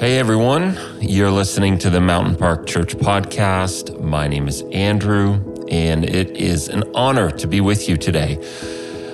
[0.00, 4.00] Hey everyone, you're listening to the Mountain Park Church podcast.
[4.00, 5.34] My name is Andrew,
[5.70, 8.38] and it is an honor to be with you today.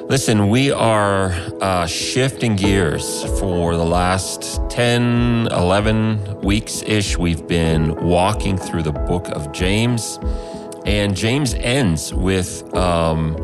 [0.08, 7.18] Listen, we are uh, shifting gears for the last 10, 11 weeks ish.
[7.18, 10.20] We've been walking through the book of James,
[10.86, 12.62] and James ends with.
[12.76, 13.34] Um,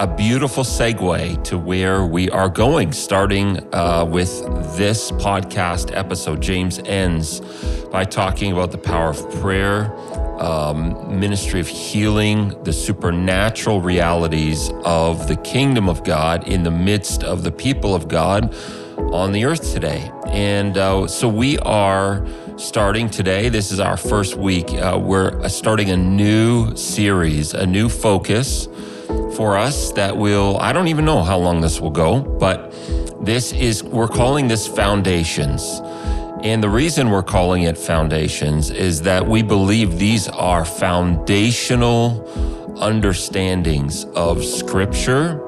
[0.00, 4.30] a beautiful segue to where we are going, starting uh, with
[4.74, 6.40] this podcast episode.
[6.40, 7.40] James ends
[7.92, 9.94] by talking about the power of prayer,
[10.40, 17.22] um, ministry of healing, the supernatural realities of the kingdom of God in the midst
[17.22, 18.54] of the people of God
[19.12, 20.10] on the earth today.
[20.28, 23.50] And uh, so we are starting today.
[23.50, 24.72] This is our first week.
[24.72, 28.66] Uh, we're starting a new series, a new focus
[29.40, 32.74] for us that will, I don't even know how long this will go, but
[33.24, 35.80] this is, we're calling this Foundations.
[36.42, 42.22] And the reason we're calling it Foundations is that we believe these are foundational
[42.82, 45.40] understandings of Scripture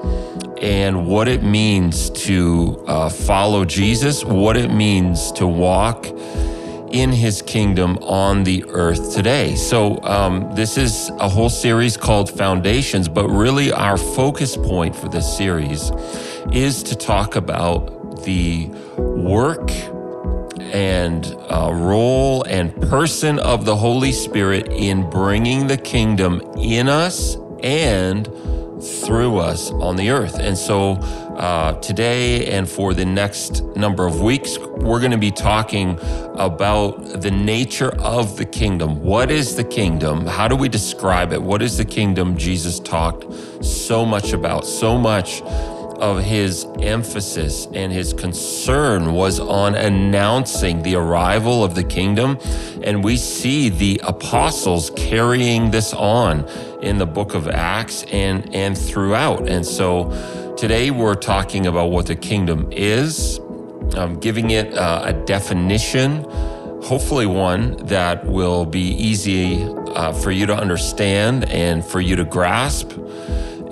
[0.62, 6.06] and what it means to uh, follow Jesus, what it means to walk
[6.92, 9.54] in his kingdom on the earth today.
[9.54, 15.08] So, um, this is a whole series called Foundations, but really our focus point for
[15.08, 15.90] this series
[16.52, 18.66] is to talk about the
[18.98, 19.70] work
[20.72, 27.36] and uh, role and person of the Holy Spirit in bringing the kingdom in us
[27.62, 28.26] and
[29.04, 30.38] through us on the earth.
[30.38, 30.96] And so
[31.36, 35.98] uh, today and for the next number of weeks, we're going to be talking
[36.34, 39.02] about the nature of the kingdom.
[39.02, 40.26] What is the kingdom?
[40.26, 41.42] How do we describe it?
[41.42, 43.32] What is the kingdom Jesus talked
[43.64, 44.66] so much about?
[44.66, 45.42] So much
[46.02, 52.38] of his emphasis and his concern was on announcing the arrival of the kingdom.
[52.82, 56.48] And we see the apostles carrying this on
[56.82, 59.48] in the book of Acts and, and throughout.
[59.48, 60.10] And so
[60.62, 63.40] today we're talking about what the kingdom is,
[64.20, 66.22] giving it uh, a definition,
[66.84, 69.60] hopefully one that will be easy
[69.96, 72.92] uh, for you to understand and for you to grasp.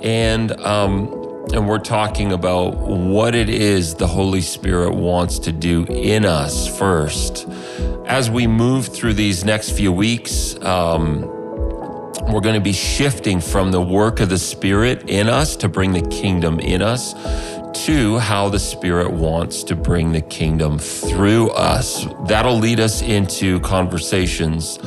[0.03, 1.07] And um,
[1.53, 6.77] and we're talking about what it is the Holy Spirit wants to do in us
[6.77, 7.47] first.
[8.05, 11.40] As we move through these next few weeks, um,
[12.29, 15.91] we're going to be shifting from the work of the Spirit in us to bring
[15.91, 17.13] the kingdom in us
[17.85, 22.05] to how the Spirit wants to bring the kingdom through us.
[22.27, 24.77] That'll lead us into conversations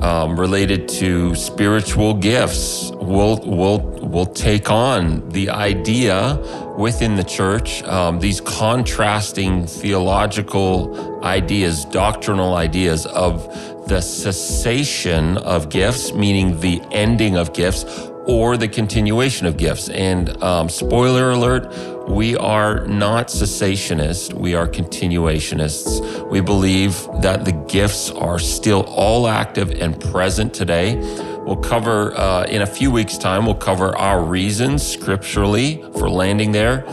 [0.00, 2.90] um, related to spiritual gifts.
[2.94, 6.36] We'll, we'll, we'll take on the idea
[6.78, 16.12] within the church, um, these contrasting theological ideas, doctrinal ideas of the cessation of gifts,
[16.12, 17.84] meaning the ending of gifts,
[18.26, 19.88] or the continuation of gifts.
[19.88, 26.30] And um, spoiler alert, we are not cessationists, we are continuationists.
[26.30, 30.96] We believe that the gifts are still all active and present today.
[31.44, 36.52] We'll cover uh, in a few weeks' time, we'll cover our reasons scripturally for landing
[36.52, 36.88] there.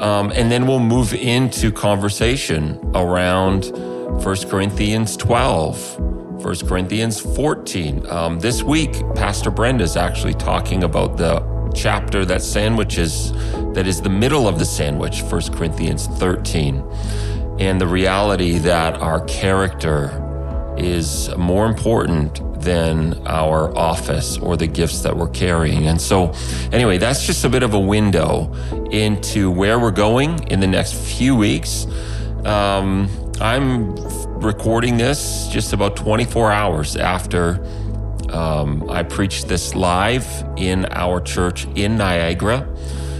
[0.00, 8.06] Um, and then we'll move into conversation around 1 Corinthians 12 1 Corinthians 14.
[8.08, 11.40] Um, this week, Pastor Brenda is actually talking about the
[11.74, 13.32] chapter that sandwiches,
[13.72, 16.82] that is the middle of the sandwich, 1 Corinthians 13,
[17.58, 20.22] and the reality that our character
[20.76, 25.86] is more important than our office or the gifts that we're carrying.
[25.86, 26.34] And so,
[26.70, 28.52] anyway, that's just a bit of a window
[28.90, 31.86] into where we're going in the next few weeks.
[32.44, 33.08] Um,
[33.40, 33.94] I'm
[34.40, 37.62] recording this just about 24 hours after
[38.30, 42.66] um, I preached this live in our church in Niagara,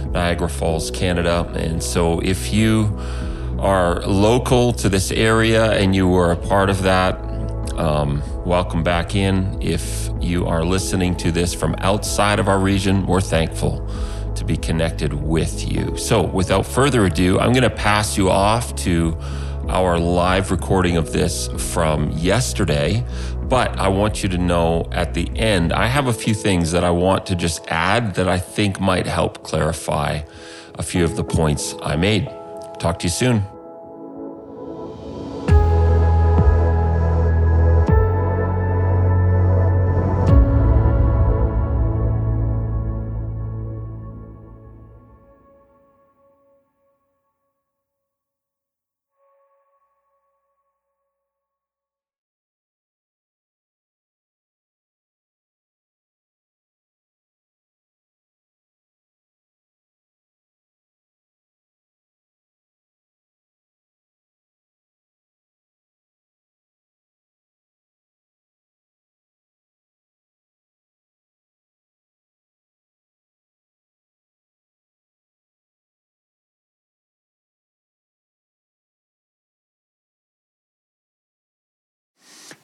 [0.09, 1.51] Niagara Falls, Canada.
[1.55, 2.97] And so if you
[3.59, 7.19] are local to this area and you were a part of that,
[7.77, 9.61] um, welcome back in.
[9.61, 13.87] If you are listening to this from outside of our region, we're thankful
[14.33, 15.95] to be connected with you.
[15.95, 19.15] So, without further ado, I'm going to pass you off to
[19.69, 23.05] our live recording of this from yesterday.
[23.43, 26.83] But I want you to know at the end, I have a few things that
[26.83, 30.21] I want to just add that I think might help clarify
[30.75, 32.29] a few of the points I made.
[32.79, 33.56] Talk to you soon.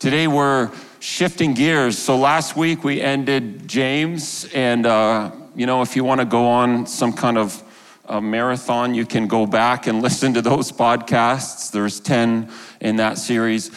[0.03, 0.69] Today we're
[0.99, 1.97] shifting gears.
[1.97, 6.45] So last week we ended James, and uh, you know, if you want to go
[6.45, 7.63] on some kind of
[8.09, 11.71] uh, marathon, you can go back and listen to those podcasts.
[11.71, 12.51] There's 10
[12.81, 13.71] in that series.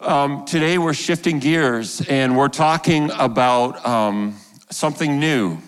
[0.00, 4.36] Um, today we're shifting gears and we're talking about um,
[4.68, 5.58] something new.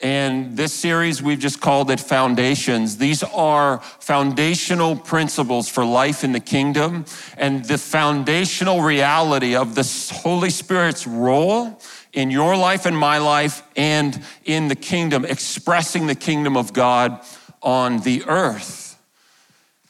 [0.00, 2.98] And this series, we've just called it Foundations.
[2.98, 7.04] These are foundational principles for life in the kingdom
[7.36, 9.82] and the foundational reality of the
[10.22, 11.80] Holy Spirit's role
[12.12, 17.20] in your life and my life and in the kingdom, expressing the kingdom of God
[17.60, 19.00] on the earth.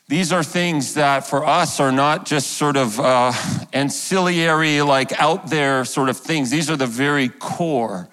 [0.08, 3.30] These are things that for us are not just sort of uh,
[3.74, 6.48] ancillary, like out there sort of things.
[6.48, 8.08] These are the very core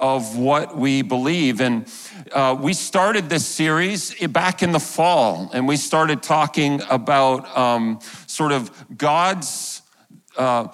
[0.00, 1.60] of what we believe.
[1.60, 1.86] And
[2.32, 8.00] uh, we started this series back in the fall, and we started talking about um,
[8.26, 9.82] sort of God's.
[10.36, 10.68] Uh,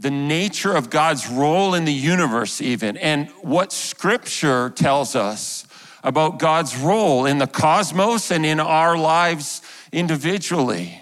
[0.00, 5.66] the nature of God's role in the universe, even, and what scripture tells us
[6.04, 9.60] about God's role in the cosmos and in our lives
[9.90, 11.00] individually.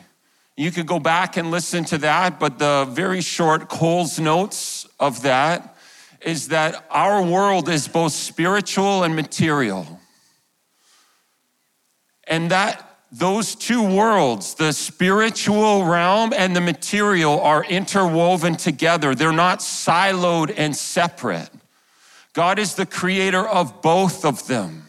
[0.56, 5.22] You could go back and listen to that, but the very short Coles notes of
[5.22, 5.75] that
[6.26, 10.00] is that our world is both spiritual and material.
[12.26, 19.14] And that those two worlds, the spiritual realm and the material, are interwoven together.
[19.14, 21.48] They're not siloed and separate.
[22.32, 24.85] God is the creator of both of them.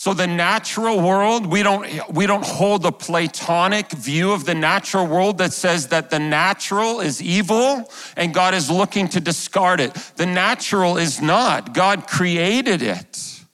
[0.00, 5.06] So the natural world, we don't, we don't hold a Platonic view of the natural
[5.06, 7.84] world that says that the natural is evil
[8.16, 9.92] and God is looking to discard it.
[10.16, 11.74] The natural is not.
[11.74, 13.44] God created it.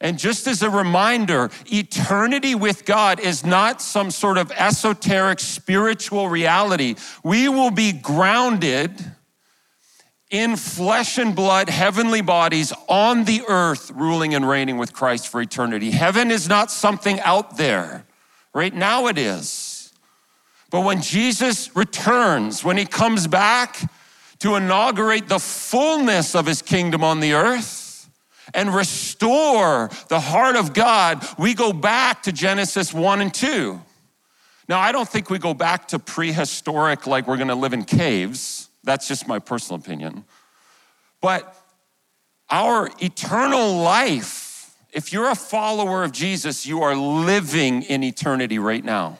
[0.00, 6.28] And just as a reminder, eternity with God is not some sort of esoteric spiritual
[6.28, 6.96] reality.
[7.22, 8.90] We will be grounded
[10.30, 15.40] in flesh and blood, heavenly bodies on the earth, ruling and reigning with Christ for
[15.40, 15.90] eternity.
[15.90, 18.04] Heaven is not something out there.
[18.54, 19.92] Right now it is.
[20.70, 23.78] But when Jesus returns, when he comes back
[24.38, 28.08] to inaugurate the fullness of his kingdom on the earth
[28.54, 33.80] and restore the heart of God, we go back to Genesis 1 and 2.
[34.68, 38.69] Now, I don't think we go back to prehistoric, like we're gonna live in caves.
[38.90, 40.24] That's just my personal opinion.
[41.20, 41.56] But
[42.50, 48.84] our eternal life, if you're a follower of Jesus, you are living in eternity right
[48.84, 49.18] now.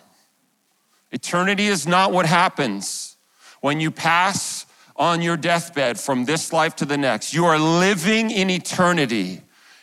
[1.13, 3.17] Eternity is not what happens
[3.61, 7.33] when you pass on your deathbed from this life to the next.
[7.33, 9.41] You are living in eternity.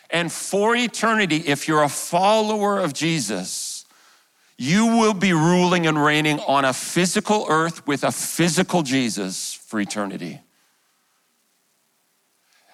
[0.09, 3.85] And for eternity, if you're a follower of Jesus,
[4.57, 9.81] you will be ruling and reigning on a physical earth with a physical Jesus for
[9.81, 10.39] eternity.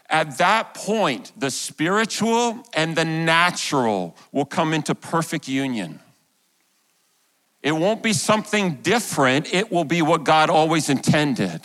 [0.08, 6.00] At that point, the spiritual and the natural will come into perfect union.
[7.64, 11.62] It won't be something different, it will be what God always intended.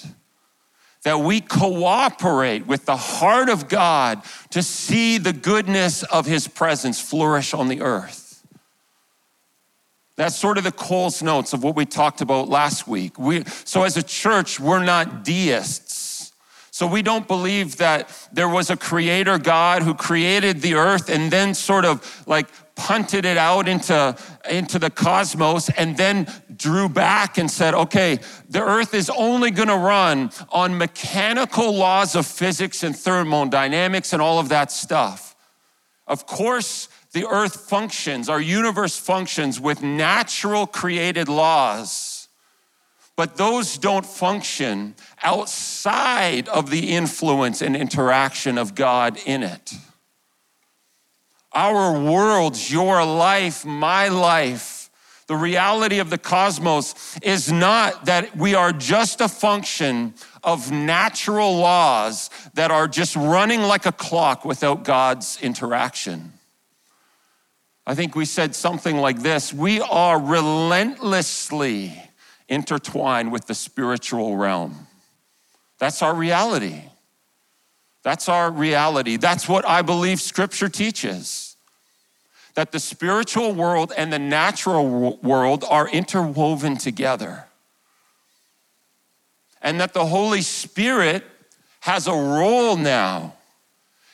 [1.02, 6.98] That we cooperate with the heart of God to see the goodness of His presence
[7.00, 8.27] flourish on the earth.
[10.18, 13.20] That's sort of the Coles notes of what we talked about last week.
[13.20, 16.32] We, so, as a church, we're not deists.
[16.72, 21.30] So, we don't believe that there was a creator God who created the earth and
[21.30, 24.16] then sort of like punted it out into,
[24.50, 28.18] into the cosmos and then drew back and said, okay,
[28.50, 34.40] the earth is only gonna run on mechanical laws of physics and thermodynamics and all
[34.40, 35.36] of that stuff.
[36.08, 42.28] Of course, the earth functions, our universe functions with natural created laws,
[43.16, 49.72] but those don't function outside of the influence and interaction of God in it.
[51.52, 54.90] Our world, your life, my life,
[55.26, 61.58] the reality of the cosmos is not that we are just a function of natural
[61.58, 66.32] laws that are just running like a clock without God's interaction.
[67.88, 71.98] I think we said something like this We are relentlessly
[72.46, 74.86] intertwined with the spiritual realm.
[75.78, 76.82] That's our reality.
[78.02, 79.16] That's our reality.
[79.16, 81.56] That's what I believe scripture teaches.
[82.56, 87.46] That the spiritual world and the natural world are interwoven together.
[89.62, 91.24] And that the Holy Spirit
[91.80, 93.37] has a role now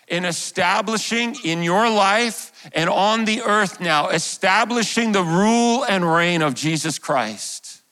[0.09, 6.43] in establishing in your life and on the earth now, establishing the rule and reign
[6.43, 7.83] of Jesus Christ,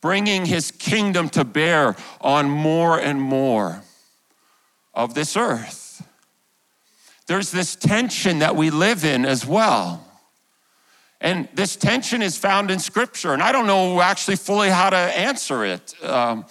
[0.00, 3.82] bringing his kingdom to bear on more and more
[4.94, 6.06] of this earth.
[7.26, 10.06] There's this tension that we live in as well.
[11.20, 14.96] And this tension is found in Scripture, and I don't know actually fully how to
[14.96, 15.94] answer it.
[16.02, 16.46] Um,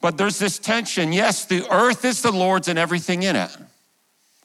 [0.00, 1.12] but there's this tension.
[1.12, 3.54] Yes, the earth is the Lord's and everything in it.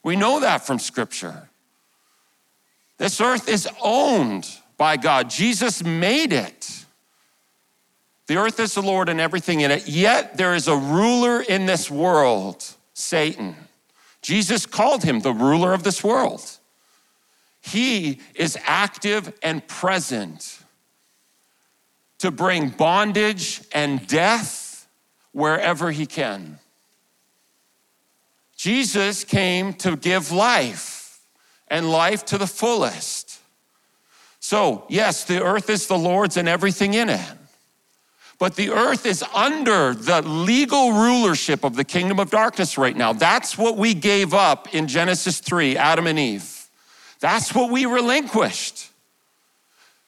[0.05, 1.50] We know that from Scripture.
[3.00, 4.47] This earth is owned
[4.77, 6.85] by God, Jesus made it.
[8.27, 9.88] The earth is the Lord and everything in it.
[9.88, 13.55] Yet there is a ruler in this world, Satan.
[14.21, 16.59] Jesus called him the ruler of this world.
[17.62, 20.59] He is active and present
[22.19, 24.88] to bring bondage and death
[25.31, 26.59] wherever he can.
[28.65, 31.22] Jesus came to give life
[31.67, 33.39] and life to the fullest.
[34.39, 37.38] So, yes, the earth is the Lord's and everything in it.
[38.39, 43.13] But the earth is under the legal rulership of the kingdom of darkness right now.
[43.13, 46.67] That's what we gave up in Genesis 3, Adam and Eve.
[47.19, 48.89] That's what we relinquished.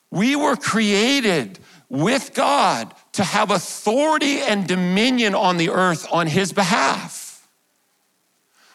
[0.09, 1.59] We were created
[1.89, 7.26] with God to have authority and dominion on the earth on His behalf.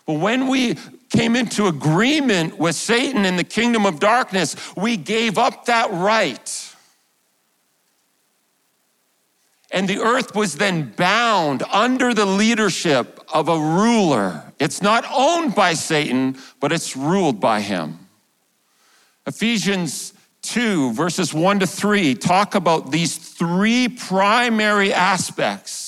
[0.06, 0.76] But when we
[1.10, 6.68] came into agreement with Satan in the kingdom of darkness, we gave up that right.
[9.70, 14.52] And the earth was then bound under the leadership of a ruler.
[14.58, 17.98] It's not owned by Satan, but it's ruled by him.
[19.26, 25.81] Ephesians 2, verses 1 to 3, talk about these three primary aspects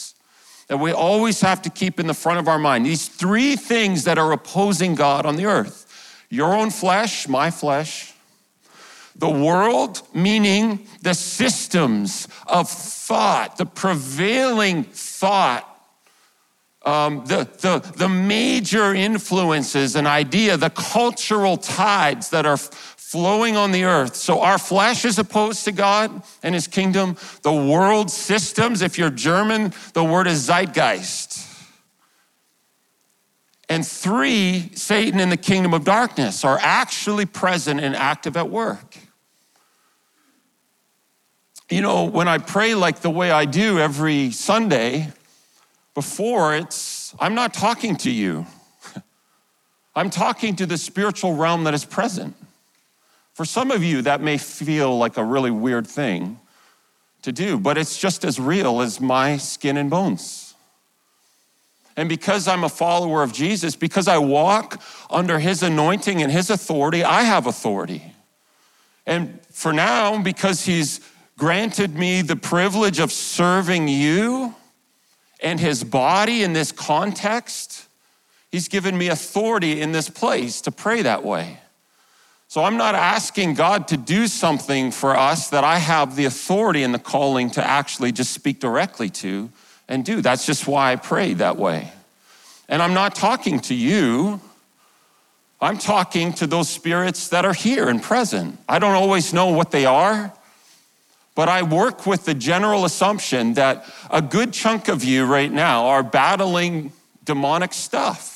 [0.68, 2.86] that we always have to keep in the front of our mind.
[2.86, 5.82] These three things that are opposing God on the earth
[6.30, 8.12] your own flesh, my flesh,
[9.14, 15.74] the world, meaning the systems of thought, the prevailing thought
[16.84, 22.58] um, the, the, the major influences and idea, the cultural tides that are
[23.14, 24.16] flowing on the earth.
[24.16, 27.16] So our flesh is opposed to God and his kingdom.
[27.42, 31.48] The world systems, if you're German, the word is Zeitgeist.
[33.68, 38.98] And three, Satan and the kingdom of darkness are actually present and active at work.
[41.70, 45.12] You know, when I pray like the way I do every Sunday,
[45.94, 48.44] before it's, I'm not talking to you.
[49.94, 52.34] I'm talking to the spiritual realm that is present.
[53.34, 56.38] For some of you, that may feel like a really weird thing
[57.22, 60.54] to do, but it's just as real as my skin and bones.
[61.96, 66.50] And because I'm a follower of Jesus, because I walk under his anointing and his
[66.50, 68.02] authority, I have authority.
[69.06, 71.00] And for now, because he's
[71.36, 74.54] granted me the privilege of serving you
[75.40, 77.86] and his body in this context,
[78.50, 81.58] he's given me authority in this place to pray that way.
[82.48, 86.82] So I'm not asking God to do something for us that I have the authority
[86.82, 89.50] and the calling to actually just speak directly to
[89.88, 90.20] and do.
[90.20, 91.92] That's just why I pray that way.
[92.68, 94.40] And I'm not talking to you.
[95.60, 98.58] I'm talking to those spirits that are here and present.
[98.68, 100.32] I don't always know what they are,
[101.34, 105.86] but I work with the general assumption that a good chunk of you right now
[105.86, 106.92] are battling
[107.24, 108.33] demonic stuff.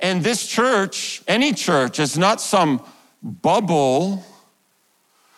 [0.00, 2.82] And this church, any church, is not some
[3.22, 4.24] bubble.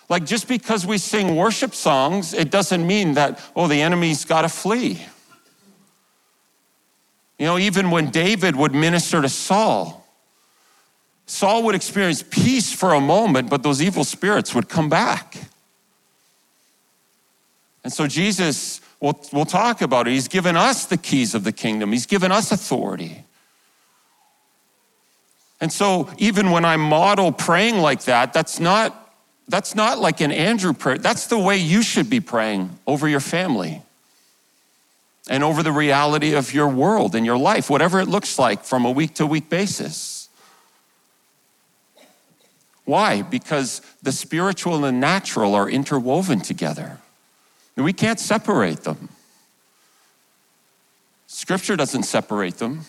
[0.08, 4.42] Like just because we sing worship songs, it doesn't mean that, oh, the enemy's got
[4.42, 5.04] to flee.
[7.38, 10.06] You know, even when David would minister to Saul,
[11.26, 15.36] Saul would experience peace for a moment, but those evil spirits would come back.
[17.82, 20.12] And so Jesus, we'll, we'll talk about it.
[20.12, 23.24] He's given us the keys of the kingdom, He's given us authority.
[25.62, 28.98] And so even when I model praying like that, that's not
[29.48, 30.98] that's not like an Andrew prayer.
[30.98, 33.82] That's the way you should be praying over your family
[35.28, 38.84] and over the reality of your world and your life, whatever it looks like from
[38.84, 40.28] a week to week basis.
[42.84, 43.22] Why?
[43.22, 46.98] Because the spiritual and the natural are interwoven together.
[47.76, 49.10] We can't separate them.
[51.28, 52.80] Scripture doesn't separate them,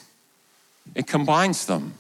[0.95, 1.93] it combines them.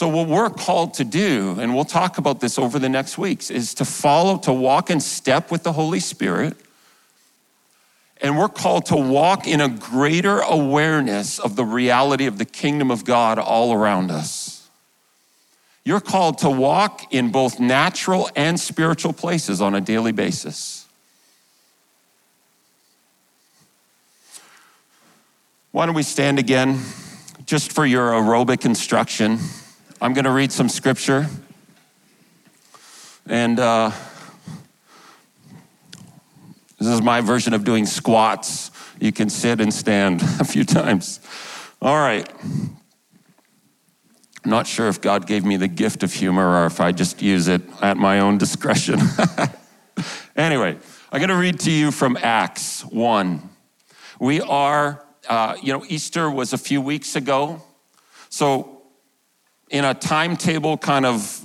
[0.00, 3.50] So, what we're called to do, and we'll talk about this over the next weeks,
[3.50, 6.56] is to follow, to walk in step with the Holy Spirit.
[8.22, 12.90] And we're called to walk in a greater awareness of the reality of the kingdom
[12.90, 14.70] of God all around us.
[15.84, 20.86] You're called to walk in both natural and spiritual places on a daily basis.
[25.72, 26.80] Why don't we stand again
[27.44, 29.40] just for your aerobic instruction?
[30.02, 31.26] I'm going to read some scripture.
[33.26, 33.90] And uh,
[36.78, 38.70] this is my version of doing squats.
[38.98, 41.20] You can sit and stand a few times.
[41.82, 42.26] All right.
[44.42, 47.20] I'm not sure if God gave me the gift of humor or if I just
[47.20, 49.00] use it at my own discretion.
[50.34, 50.78] anyway,
[51.12, 53.50] I'm going to read to you from Acts 1.
[54.18, 57.60] We are, uh, you know, Easter was a few weeks ago.
[58.30, 58.79] So,
[59.70, 61.44] in a timetable kind of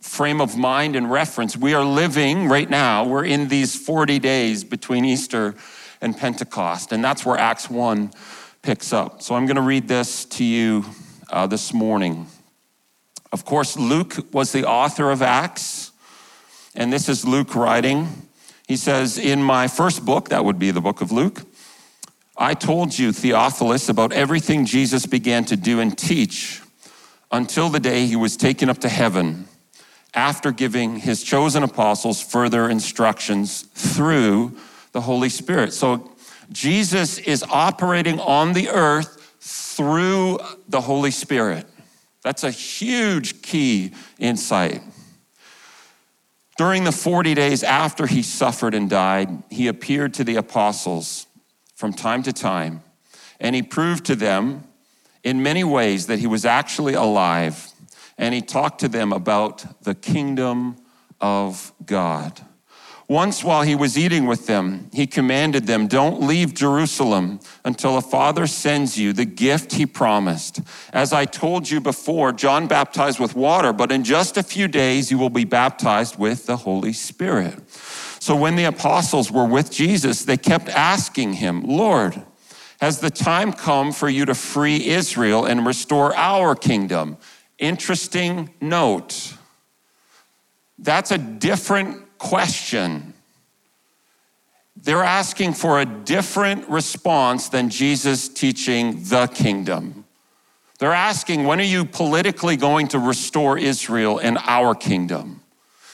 [0.00, 4.64] frame of mind and reference, we are living right now, we're in these 40 days
[4.64, 5.54] between Easter
[6.00, 6.92] and Pentecost.
[6.92, 8.12] And that's where Acts 1
[8.60, 9.22] picks up.
[9.22, 10.84] So, I'm going to read this to you
[11.30, 12.26] uh, this morning.
[13.32, 15.92] Of course, Luke was the author of Acts,
[16.74, 18.28] and this is Luke writing.
[18.68, 21.42] He says, In my first book, that would be the book of Luke,
[22.36, 26.60] I told you, Theophilus, about everything Jesus began to do and teach
[27.34, 29.48] until the day he was taken up to heaven,
[30.14, 34.56] after giving his chosen apostles further instructions through
[34.92, 35.72] the Holy Spirit.
[35.72, 36.12] So
[36.52, 41.66] Jesus is operating on the earth through the Holy Spirit.
[42.22, 44.82] That's a huge key insight.
[46.56, 51.26] During the 40 days after he suffered and died, he appeared to the apostles
[51.74, 52.84] from time to time,
[53.40, 54.62] and he proved to them
[55.24, 57.72] in many ways that he was actually alive,
[58.16, 60.76] and he talked to them about the kingdom
[61.20, 62.40] of God.
[63.08, 68.00] Once, while he was eating with them, he commanded them, Don't leave Jerusalem until the
[68.00, 70.60] father sends you the gift he promised.
[70.90, 75.10] As I told you before, John baptized with water, but in just a few days
[75.10, 77.58] you will be baptized with the Holy Spirit.
[78.20, 82.22] So when the apostles were with Jesus, they kept asking him, Lord,
[82.84, 87.16] has the time come for you to free Israel and restore our kingdom?
[87.58, 89.32] Interesting note.
[90.78, 93.14] That's a different question.
[94.76, 100.04] They're asking for a different response than Jesus teaching the kingdom.
[100.78, 105.40] They're asking, when are you politically going to restore Israel and our kingdom?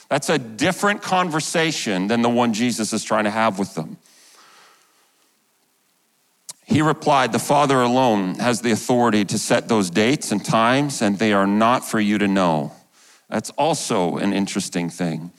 [0.09, 3.97] That's a different conversation than the one Jesus is trying to have with them.
[6.71, 11.19] He replied, The Father alone has the authority to set those dates and times, and
[11.19, 12.71] they are not for you to know.
[13.27, 15.33] That's also an interesting thing.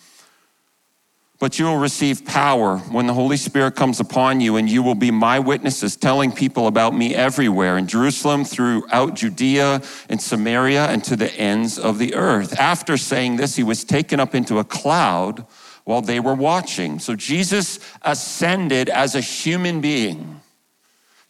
[1.41, 4.95] But you will receive power when the Holy Spirit comes upon you, and you will
[4.95, 11.03] be my witnesses, telling people about me everywhere in Jerusalem, throughout Judea and Samaria, and
[11.05, 12.61] to the ends of the earth.
[12.61, 15.47] After saying this, he was taken up into a cloud
[15.85, 16.99] while they were watching.
[16.99, 20.42] So Jesus ascended as a human being.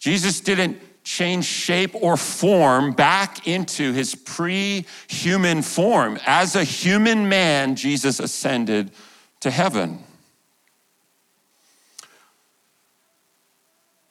[0.03, 6.19] Jesus didn't change shape or form back into his pre human form.
[6.25, 8.91] As a human man, Jesus ascended
[9.39, 10.03] to heaven.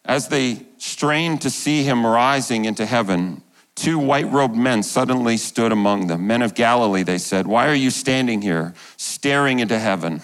[0.06, 3.42] As they strained to see him rising into heaven,
[3.74, 6.26] two white robed men suddenly stood among them.
[6.26, 10.22] Men of Galilee, they said, Why are you standing here, staring into heaven?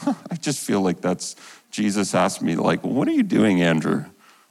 [0.06, 1.34] I just feel like that's
[1.70, 4.04] Jesus asked me, like, what are you doing, Andrew?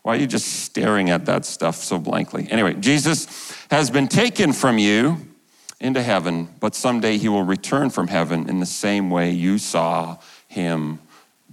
[0.03, 2.47] Why are you just staring at that stuff so blankly?
[2.49, 5.17] Anyway, Jesus has been taken from you
[5.79, 10.17] into heaven, but someday he will return from heaven in the same way you saw
[10.47, 10.99] him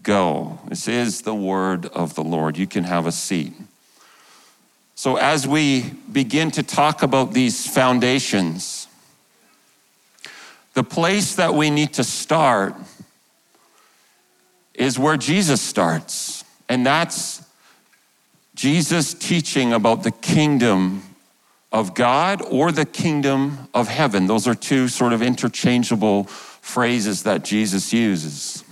[0.02, 0.60] go.
[0.68, 2.56] This is the word of the Lord.
[2.56, 3.54] You can have a seat.
[4.94, 8.86] So, as we begin to talk about these foundations,
[10.74, 12.76] the place that we need to start
[14.74, 17.42] is where Jesus starts, and that's
[18.54, 21.02] Jesus teaching about the kingdom
[21.72, 24.26] of God or the kingdom of heaven.
[24.26, 28.64] Those are two sort of interchangeable phrases that Jesus uses.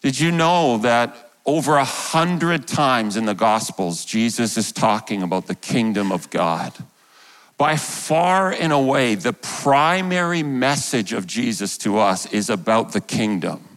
[0.00, 5.46] Did you know that over a hundred times in the Gospels, Jesus is talking about
[5.46, 6.72] the kingdom of God?
[7.56, 13.73] By far and away, the primary message of Jesus to us is about the kingdom.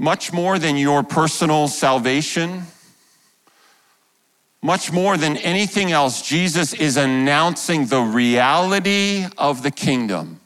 [0.00, 2.62] Much more than your personal salvation,
[4.62, 10.40] much more than anything else, Jesus is announcing the reality of the kingdom.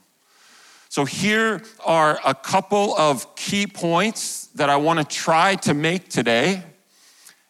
[0.89, 6.09] So, here are a couple of key points that I want to try to make
[6.09, 6.65] today.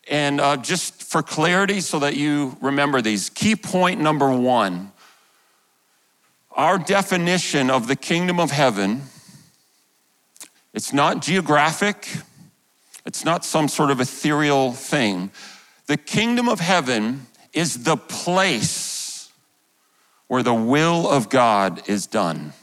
[0.06, 3.30] And uh, just for clarity, so that you remember these.
[3.30, 4.92] Key point number one
[6.54, 9.04] our definition of the kingdom of heaven
[10.74, 12.08] it's not geographic
[13.06, 15.30] It's not some sort of ethereal thing.
[15.86, 19.30] The kingdom of heaven is the place
[20.26, 22.54] where the will of God is done.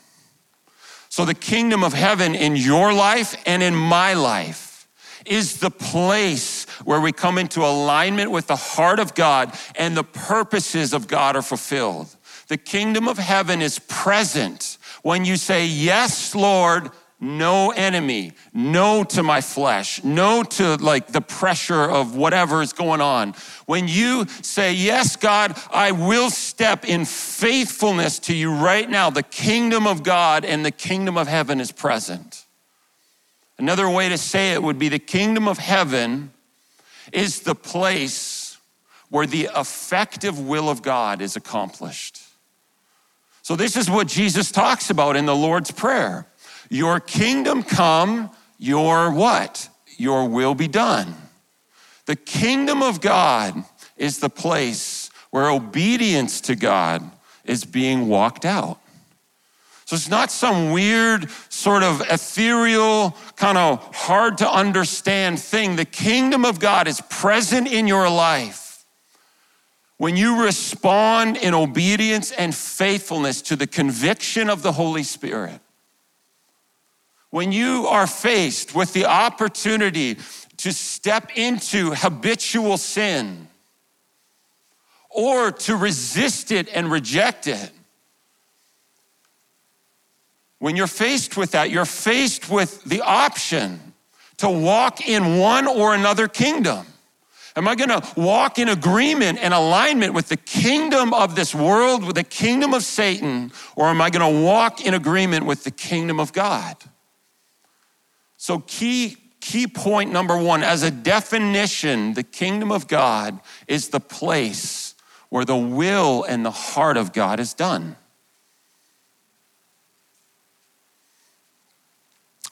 [1.10, 4.88] So, the kingdom of heaven in your life and in my life
[5.26, 10.04] is the place where we come into alignment with the heart of God and the
[10.04, 12.16] purposes of God are fulfilled.
[12.48, 16.90] The kingdom of heaven is present when you say, Yes, Lord,
[17.22, 23.00] no enemy, no to my flesh, no to like the pressure of whatever is going
[23.00, 23.36] on.
[23.68, 29.24] When you say, Yes, God, I will step in faithfulness to you right now, the
[29.24, 32.46] kingdom of God and the kingdom of heaven is present.
[33.60, 36.32] Another way to say it would be the kingdom of heaven
[37.14, 38.58] is the place
[39.12, 42.20] where the effective will of God is accomplished.
[43.44, 46.26] So, this is what Jesus talks about in the Lord's Prayer.
[46.72, 49.68] Your kingdom come, your what?
[49.98, 51.14] Your will be done.
[52.06, 53.66] The kingdom of God
[53.98, 57.04] is the place where obedience to God
[57.44, 58.80] is being walked out.
[59.84, 65.76] So it's not some weird, sort of ethereal, kind of hard to understand thing.
[65.76, 68.86] The kingdom of God is present in your life
[69.98, 75.60] when you respond in obedience and faithfulness to the conviction of the Holy Spirit.
[77.32, 80.18] When you are faced with the opportunity
[80.58, 83.48] to step into habitual sin
[85.10, 87.72] or to resist it and reject it,
[90.60, 93.94] when you're faced with that, you're faced with the option
[94.38, 96.86] to walk in one or another kingdom.
[97.56, 102.16] Am I gonna walk in agreement and alignment with the kingdom of this world, with
[102.16, 106.34] the kingdom of Satan, or am I gonna walk in agreement with the kingdom of
[106.34, 106.76] God?
[108.42, 114.00] So, key, key point number one as a definition, the kingdom of God is the
[114.00, 114.96] place
[115.30, 117.98] where the will and the heart of God is done.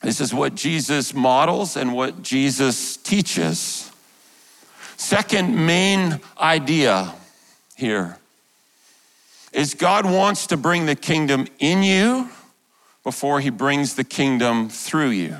[0.03, 3.91] This is what Jesus models and what Jesus teaches.
[4.95, 7.15] Second main idea
[7.75, 8.19] here
[9.51, 12.29] is God wants to bring the kingdom in you
[13.03, 15.35] before he brings the kingdom through you.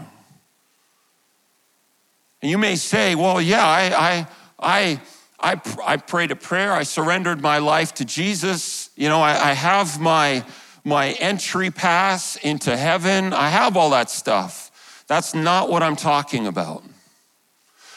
[2.42, 4.28] And you may say, well, yeah, I, I,
[4.60, 5.02] I,
[5.40, 6.72] I, I prayed a prayer.
[6.72, 8.90] I surrendered my life to Jesus.
[8.96, 10.46] You know, I, I have my,
[10.84, 13.34] my entry pass into heaven.
[13.34, 15.04] I have all that stuff.
[15.08, 16.84] That's not what I'm talking about.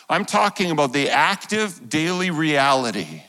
[0.08, 3.22] I'm talking about the active daily reality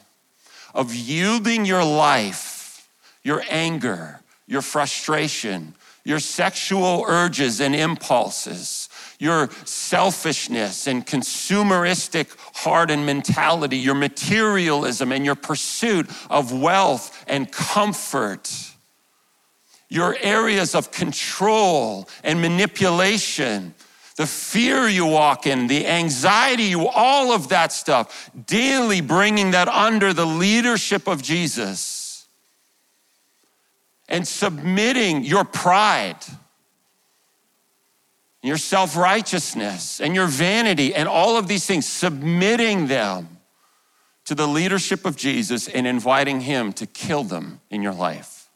[0.74, 2.90] of yielding your life,
[3.24, 8.90] your anger, your frustration, your sexual urges and impulses,
[9.24, 17.50] your selfishness and consumeristic heart and mentality, your materialism and your pursuit of wealth and
[17.50, 18.52] comfort,
[19.88, 23.74] your areas of control and manipulation,
[24.18, 29.70] the fear you walk in, the anxiety you, all of that stuff, daily bringing that
[29.70, 32.28] under the leadership of Jesus
[34.10, 36.18] and submitting your pride
[38.44, 43.38] your self righteousness and your vanity and all of these things, submitting them
[44.26, 48.50] to the leadership of Jesus and inviting Him to kill them in your life.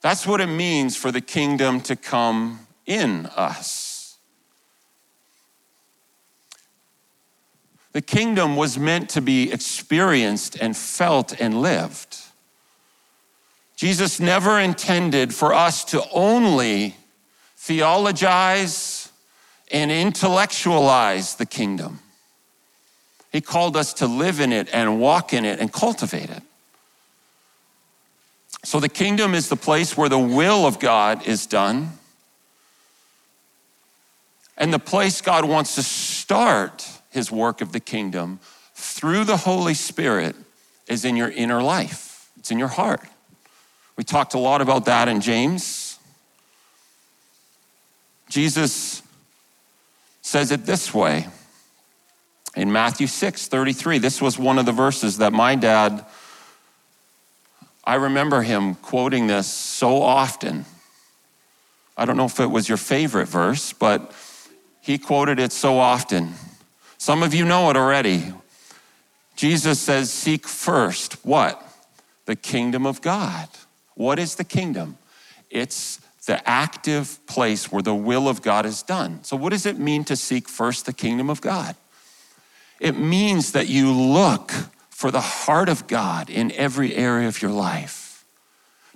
[0.00, 4.18] That's what it means for the kingdom to come in us.
[7.92, 12.18] The kingdom was meant to be experienced and felt and lived.
[13.76, 16.96] Jesus never intended for us to only
[17.62, 19.12] theologize
[19.70, 22.00] and intellectualize the kingdom.
[23.30, 26.42] He called us to live in it and walk in it and cultivate it.
[28.64, 31.92] So the kingdom is the place where the will of God is done.
[34.58, 38.40] And the place God wants to start his work of the kingdom
[38.74, 40.34] through the Holy Spirit
[40.88, 43.02] is in your inner life, it's in your heart.
[43.96, 45.91] We talked a lot about that in James.
[48.32, 49.02] Jesus
[50.22, 51.26] says it this way
[52.56, 53.98] in Matthew 6 33.
[53.98, 56.06] This was one of the verses that my dad,
[57.84, 60.64] I remember him quoting this so often.
[61.94, 64.14] I don't know if it was your favorite verse, but
[64.80, 66.32] he quoted it so often.
[66.96, 68.32] Some of you know it already.
[69.36, 71.62] Jesus says, Seek first what?
[72.24, 73.50] The kingdom of God.
[73.94, 74.96] What is the kingdom?
[75.50, 79.22] It's the active place where the will of God is done.
[79.24, 81.76] So, what does it mean to seek first the kingdom of God?
[82.80, 84.52] It means that you look
[84.90, 88.24] for the heart of God in every area of your life.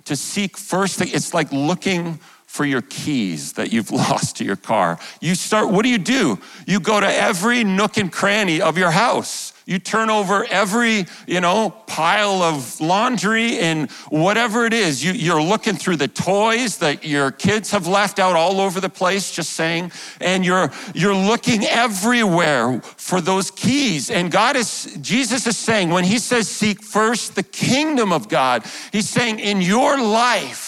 [0.05, 4.99] To seek first, it's like looking for your keys that you've lost to your car.
[5.19, 6.39] You start, what do you do?
[6.65, 11.41] You go to every nook and cranny of your house you turn over every, you
[11.41, 15.03] know, pile of laundry and whatever it is.
[15.03, 18.89] You, you're looking through the toys that your kids have left out all over the
[18.89, 24.09] place, just saying, and you're you're looking everywhere for those keys.
[24.09, 28.63] And God is, Jesus is saying, when he says seek first the kingdom of God,
[28.93, 30.66] he's saying in your life,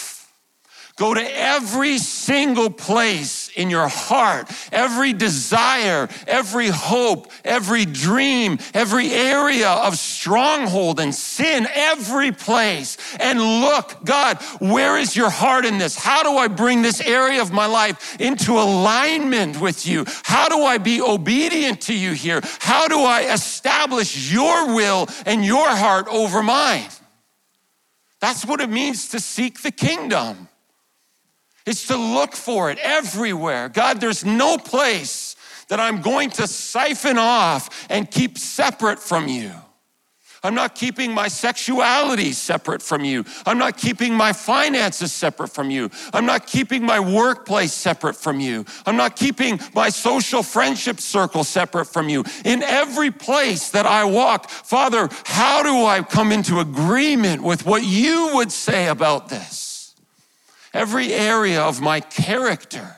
[1.00, 9.10] Go to every single place in your heart, every desire, every hope, every dream, every
[9.10, 12.98] area of stronghold and sin, every place.
[13.18, 15.96] And look, God, where is your heart in this?
[15.96, 20.04] How do I bring this area of my life into alignment with you?
[20.24, 22.42] How do I be obedient to you here?
[22.58, 26.90] How do I establish your will and your heart over mine?
[28.20, 30.49] That's what it means to seek the kingdom.
[31.70, 33.68] It's to look for it everywhere.
[33.68, 35.36] God, there's no place
[35.68, 39.52] that I'm going to siphon off and keep separate from you.
[40.42, 43.24] I'm not keeping my sexuality separate from you.
[43.46, 45.90] I'm not keeping my finances separate from you.
[46.12, 48.64] I'm not keeping my workplace separate from you.
[48.84, 52.24] I'm not keeping my social friendship circle separate from you.
[52.44, 57.84] In every place that I walk, Father, how do I come into agreement with what
[57.84, 59.69] you would say about this?
[60.72, 62.96] Every area of my character,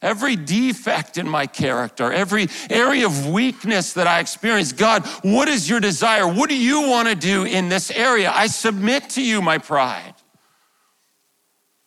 [0.00, 4.72] every defect in my character, every area of weakness that I experience.
[4.72, 6.26] God, what is your desire?
[6.26, 8.30] What do you want to do in this area?
[8.34, 10.14] I submit to you my pride.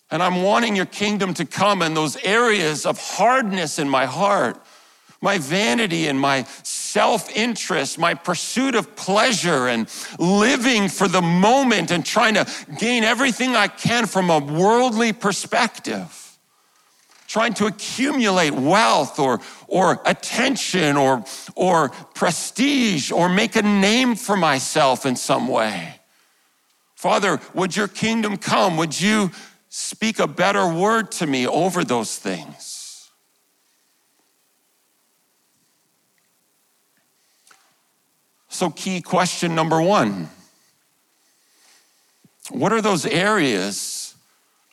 [0.10, 4.62] And I'm wanting your kingdom to come in those areas of hardness in my heart,
[5.22, 11.92] my vanity and my self interest, my pursuit of pleasure and living for the moment
[11.92, 12.48] and trying to
[12.80, 16.24] gain everything I can from a worldly perspective.
[17.28, 21.26] Trying to accumulate wealth or, or attention or,
[21.56, 26.00] or prestige or make a name for myself in some way.
[26.96, 28.78] Father, would your kingdom come?
[28.78, 29.32] Would you
[29.68, 32.77] speak a better word to me over those things?
[38.58, 40.32] So, key question number one
[42.50, 44.16] What are those areas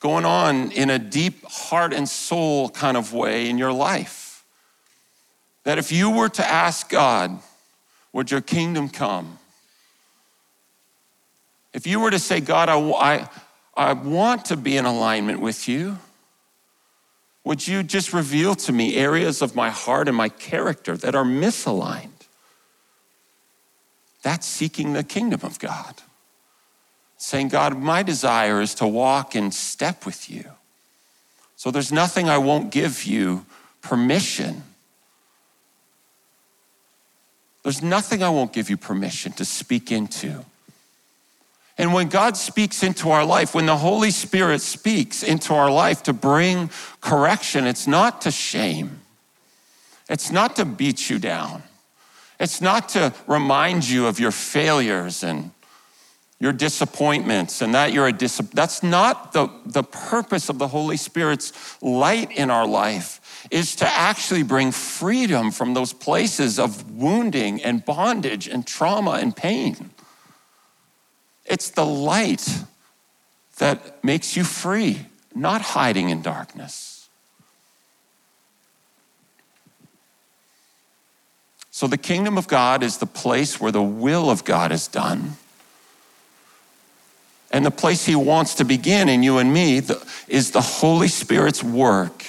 [0.00, 4.42] going on in a deep heart and soul kind of way in your life?
[5.64, 7.38] That if you were to ask God,
[8.14, 9.38] would your kingdom come?
[11.74, 13.28] If you were to say, God, I, I,
[13.76, 15.98] I want to be in alignment with you,
[17.44, 21.24] would you just reveal to me areas of my heart and my character that are
[21.24, 22.13] misaligned?
[24.24, 25.94] That's seeking the kingdom of God.
[27.18, 30.44] Saying, God, my desire is to walk in step with you.
[31.56, 33.44] So there's nothing I won't give you
[33.82, 34.62] permission.
[37.62, 40.44] There's nothing I won't give you permission to speak into.
[41.76, 46.02] And when God speaks into our life, when the Holy Spirit speaks into our life
[46.04, 46.70] to bring
[47.02, 49.00] correction, it's not to shame,
[50.08, 51.62] it's not to beat you down.
[52.40, 55.50] It's not to remind you of your failures and
[56.40, 60.96] your disappointments and that you're a dis- that's not the, the purpose of the Holy
[60.96, 67.62] Spirit's light in our life is to actually bring freedom from those places of wounding
[67.62, 69.90] and bondage and trauma and pain.
[71.44, 72.46] It's the light
[73.58, 76.93] that makes you free, not hiding in darkness.
[81.84, 85.32] So, the kingdom of God is the place where the will of God is done.
[87.50, 89.82] And the place He wants to begin in you and me
[90.26, 92.24] is the Holy Spirit's work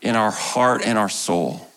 [0.00, 1.68] in our heart and our soul.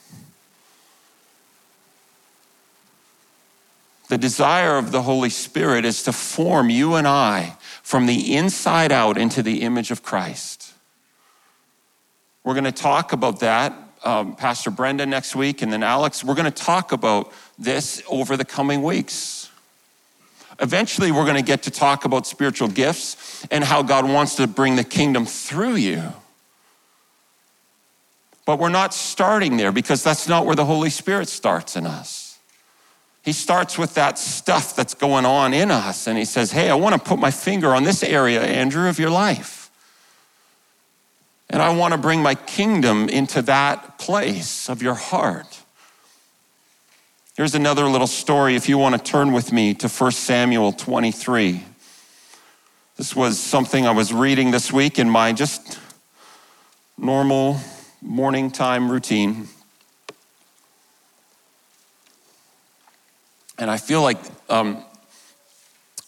[4.07, 8.93] The desire of the Holy Spirit is to form you and I from the inside
[8.93, 10.71] out into the image of Christ.
[12.45, 16.23] We're going to talk about that um, Pastor Brenda next week, and then Alex.
[16.23, 19.49] We're going to talk about this over the coming weeks.
[20.59, 24.47] Eventually, we're going to get to talk about spiritual gifts and how God wants to
[24.47, 26.13] bring the kingdom through you.
[28.45, 32.39] But we're not starting there because that's not where the Holy Spirit starts in us.
[33.23, 36.75] He starts with that stuff that's going on in us, and he says, Hey, I
[36.75, 39.60] want to put my finger on this area, Andrew, of your life.
[41.51, 45.59] And I want to bring my kingdom into that place of your heart.
[47.35, 51.61] Here's another little story if you want to turn with me to 1 Samuel 23.
[52.95, 55.77] This was something I was reading this week in my just
[56.97, 57.59] normal
[58.01, 59.49] morning time routine.
[63.57, 64.85] And I feel like um,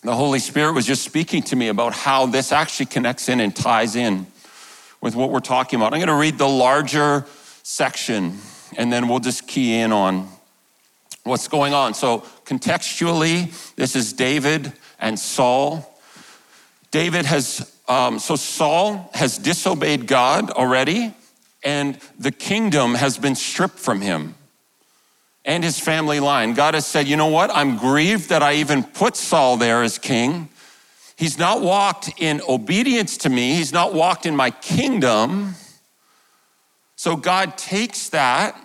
[0.03, 3.53] the Holy Spirit was just speaking to me about how this actually connects in and
[3.53, 4.27] ties in
[5.03, 5.93] with what we're talking about.
[5.93, 7.25] I'm going to read the larger
[7.61, 8.37] section
[8.77, 10.29] and then we'll just key in on
[11.25, 11.93] what's going on.
[11.93, 15.99] So, contextually, this is David and Saul.
[16.89, 21.13] David has, um, so Saul has disobeyed God already,
[21.65, 24.35] and the kingdom has been stripped from him
[25.43, 26.53] and his family line.
[26.53, 27.51] God has said, you know what?
[27.53, 30.47] I'm grieved that I even put Saul there as king.
[31.15, 35.55] He's not walked in obedience to me, he's not walked in my kingdom.
[36.95, 38.55] So God takes that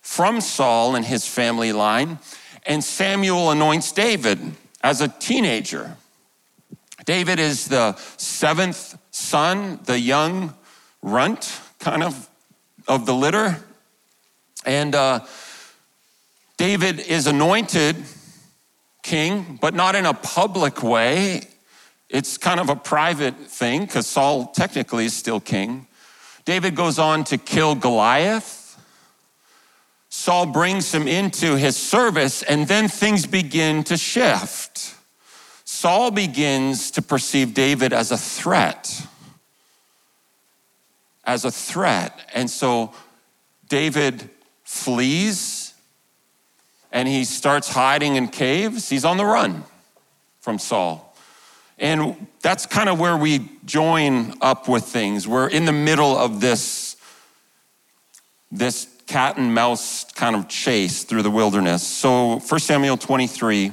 [0.00, 2.18] from Saul and his family line,
[2.64, 4.38] and Samuel anoints David
[4.82, 5.96] as a teenager.
[7.04, 10.54] David is the seventh son, the young
[11.02, 12.28] runt kind of
[12.88, 13.58] of the litter.
[14.64, 15.20] And uh,
[16.56, 17.96] David is anointed
[19.02, 21.42] king, but not in a public way.
[22.12, 25.86] It's kind of a private thing because Saul technically is still king.
[26.44, 28.78] David goes on to kill Goliath.
[30.10, 34.94] Saul brings him into his service, and then things begin to shift.
[35.64, 39.06] Saul begins to perceive David as a threat.
[41.24, 42.20] As a threat.
[42.34, 42.92] And so
[43.70, 44.28] David
[44.64, 45.72] flees
[46.92, 48.90] and he starts hiding in caves.
[48.90, 49.64] He's on the run
[50.40, 51.11] from Saul.
[51.82, 55.26] And that's kind of where we join up with things.
[55.26, 56.96] We're in the middle of this,
[58.52, 61.84] this cat and mouse kind of chase through the wilderness.
[61.84, 63.72] So 1 Samuel 23, I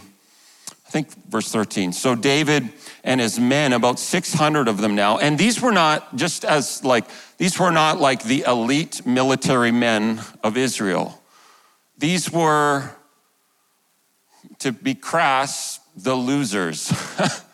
[0.90, 1.94] think verse 13.
[1.94, 6.44] So David and his men, about 600 of them now, and these were not just
[6.44, 7.06] as like,
[7.38, 11.22] these were not like the elite military men of Israel.
[12.00, 12.90] These were,
[14.58, 16.92] to be crass, the losers.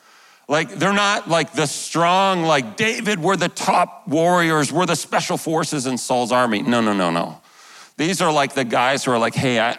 [0.47, 5.37] Like, they're not like the strong, like David, we're the top warriors, we're the special
[5.37, 6.61] forces in Saul's army.
[6.61, 7.41] No, no, no, no.
[7.97, 9.77] These are like the guys who are like, hey, I,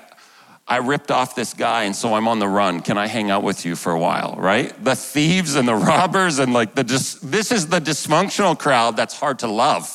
[0.66, 2.81] I ripped off this guy and so I'm on the run.
[2.81, 4.72] Can I hang out with you for a while, right?
[4.83, 9.18] The thieves and the robbers and like the, dis- this is the dysfunctional crowd that's
[9.18, 9.88] hard to love.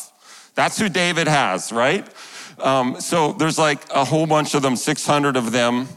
[0.55, 2.07] That's who David has, right?
[2.59, 5.87] Um, so there's like a whole bunch of them, 600 of them,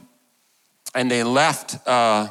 [0.95, 2.29] and they left uh,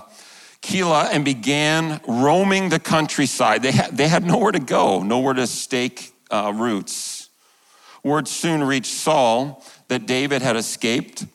[0.64, 3.62] Keilah and began roaming the countryside.
[3.62, 7.30] They had, they had nowhere to go, nowhere to stake uh, roots.
[8.02, 11.26] Word soon reached Saul that David had escaped.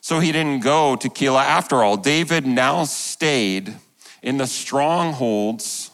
[0.00, 1.96] So he didn't go to Keilah after all.
[1.96, 3.74] David now stayed
[4.20, 5.90] in the strongholds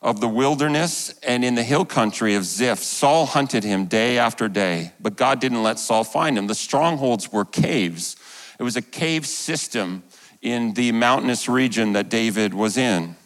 [0.00, 2.78] of the wilderness and in the hill country of Ziph.
[2.78, 6.46] Saul hunted him day after day, but God didn't let Saul find him.
[6.46, 8.16] The strongholds were caves.
[8.60, 10.04] It was a cave system
[10.42, 13.16] in the mountainous region that David was in.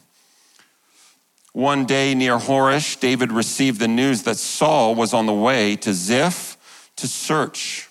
[1.51, 5.91] One day near Horesh, David received the news that Saul was on the way to
[5.91, 6.55] Ziph
[6.97, 7.89] to search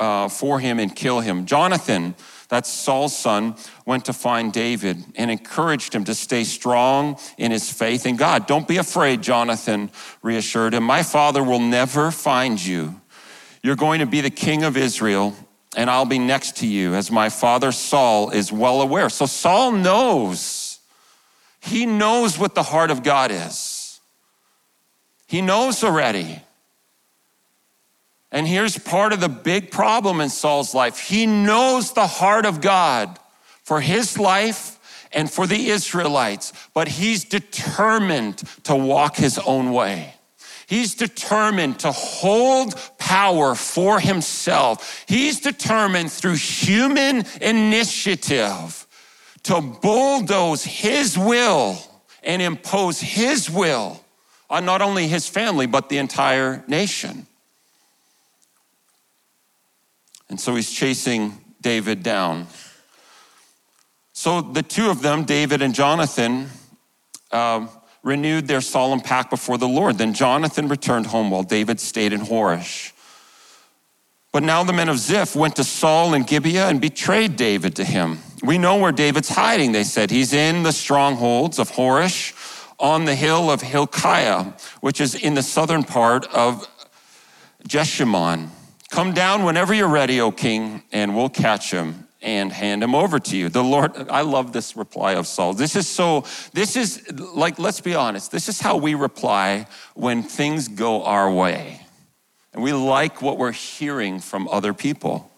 [0.00, 1.44] uh, for him and kill him.
[1.44, 2.14] Jonathan,
[2.48, 7.70] that's Saul's son, went to find David and encouraged him to stay strong in his
[7.70, 8.46] faith in God.
[8.46, 9.90] Don't be afraid, Jonathan
[10.22, 10.84] reassured him.
[10.84, 13.00] My father will never find you.
[13.62, 15.36] You're going to be the king of Israel,
[15.76, 19.08] and I'll be next to you, as my father Saul is well aware.
[19.08, 20.80] So Saul knows.
[21.60, 24.00] He knows what the heart of God is.
[25.26, 26.42] He knows already.
[28.30, 32.60] And here's part of the big problem in Saul's life he knows the heart of
[32.60, 33.18] God
[33.62, 34.78] for his life
[35.12, 40.14] and for the Israelites, but he's determined to walk his own way.
[40.66, 45.04] He's determined to hold power for himself.
[45.06, 48.86] He's determined through human initiative
[49.44, 51.78] to bulldoze his will
[52.22, 54.00] and impose his will
[54.48, 57.26] on not only his family, but the entire nation.
[60.28, 62.46] And so he's chasing David down.
[64.12, 66.48] So the two of them, David and Jonathan,
[67.30, 67.66] uh,
[68.02, 69.98] renewed their solemn pact before the Lord.
[69.98, 72.92] Then Jonathan returned home while David stayed in Horesh.
[74.32, 77.84] But now the men of Ziph went to Saul in Gibeah and betrayed David to
[77.84, 78.18] him.
[78.42, 80.10] We know where David's hiding, they said.
[80.10, 82.32] He's in the strongholds of Horesh
[82.80, 86.66] on the hill of Hakilah, which is in the southern part of
[87.68, 88.48] Jeshimon.
[88.90, 93.18] Come down whenever you're ready, O king, and we'll catch him and hand him over
[93.18, 93.48] to you.
[93.48, 95.54] The Lord, I love this reply of Saul.
[95.54, 100.22] This is so, this is like, let's be honest, this is how we reply when
[100.22, 101.80] things go our way.
[102.54, 105.30] And we like what we're hearing from other people.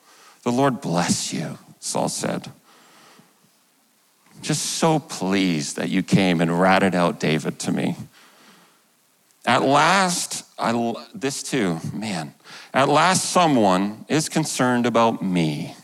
[0.43, 2.51] The Lord bless you, Saul said.
[4.43, 7.97] Just so pleased that you came and ratted out David to me.
[9.47, 12.35] At last, I, this too, man,
[12.72, 15.76] at last someone is concerned about me.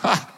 [0.00, 0.33] Ha.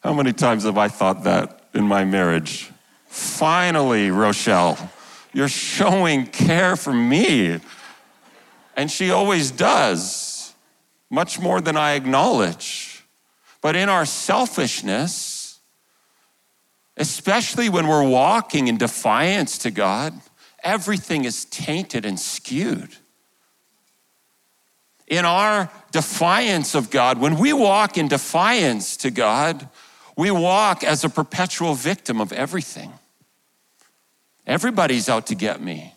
[0.00, 2.70] How many times have I thought that in my marriage?
[3.06, 4.90] Finally, Rochelle,
[5.32, 7.60] you're showing care for me.
[8.76, 10.54] And she always does,
[11.10, 13.04] much more than I acknowledge.
[13.60, 15.60] But in our selfishness,
[16.96, 20.14] especially when we're walking in defiance to God,
[20.64, 22.96] everything is tainted and skewed.
[25.06, 29.68] In our defiance of God, when we walk in defiance to God,
[30.20, 32.92] we walk as a perpetual victim of everything.
[34.46, 35.94] Everybody's out to get me.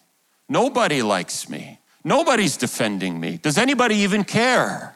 [0.47, 1.79] Nobody likes me.
[2.05, 3.35] Nobody's defending me.
[3.35, 4.95] Does anybody even care?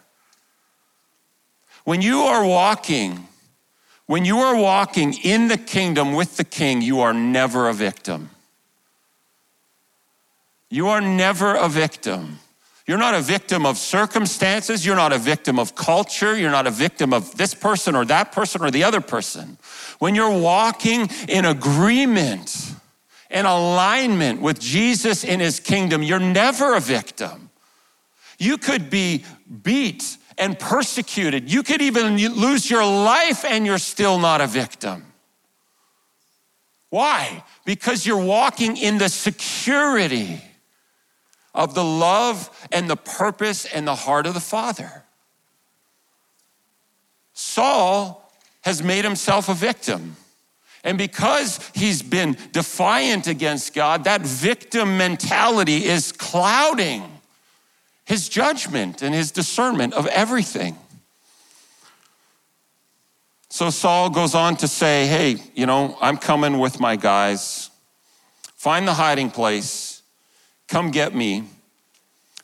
[1.83, 3.27] When you are walking,
[4.05, 8.29] when you are walking in the kingdom with the king, you are never a victim.
[10.69, 12.39] You are never a victim.
[12.87, 14.85] You're not a victim of circumstances.
[14.85, 16.37] You're not a victim of culture.
[16.37, 19.57] You're not a victim of this person or that person or the other person.
[19.99, 22.55] When you're walking in agreement
[23.29, 27.49] in alignment with Jesus in his kingdom, you're never a victim.
[28.39, 29.25] You could be
[29.63, 31.51] beat and persecuted.
[31.51, 35.03] You could even lose your life and you're still not a victim.
[36.89, 37.43] Why?
[37.65, 40.41] Because you're walking in the security
[41.53, 45.03] of the love and the purpose and the heart of the Father.
[47.33, 48.31] Saul
[48.61, 50.15] has made himself a victim.
[50.83, 57.03] And because he's been defiant against God, that victim mentality is clouding
[58.05, 60.77] his judgment and his discernment of everything.
[63.49, 67.69] So Saul goes on to say, Hey, you know, I'm coming with my guys.
[68.55, 69.86] Find the hiding place
[70.67, 71.45] Come get me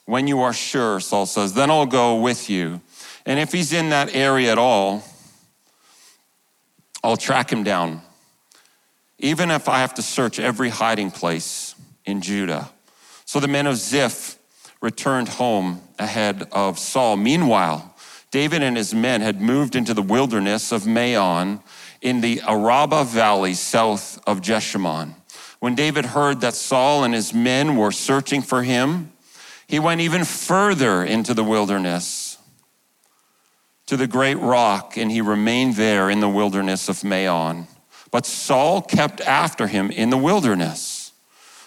[0.05, 2.81] when you are sure, Saul says, then I'll go with you.
[3.25, 5.03] And if he's in that area at all,
[7.03, 8.01] I'll track him down.
[9.19, 12.69] Even if I have to search every hiding place in Judah.
[13.25, 14.37] So the men of Ziph
[14.81, 17.15] returned home ahead of Saul.
[17.15, 17.95] Meanwhile,
[18.31, 21.61] David and his men had moved into the wilderness of Maon
[22.01, 25.15] in the Araba Valley south of Jeshimon.
[25.63, 29.13] When David heard that Saul and his men were searching for him,
[29.65, 32.37] he went even further into the wilderness
[33.85, 37.67] to the great rock, and he remained there in the wilderness of Maon.
[38.11, 41.13] But Saul kept after him in the wilderness.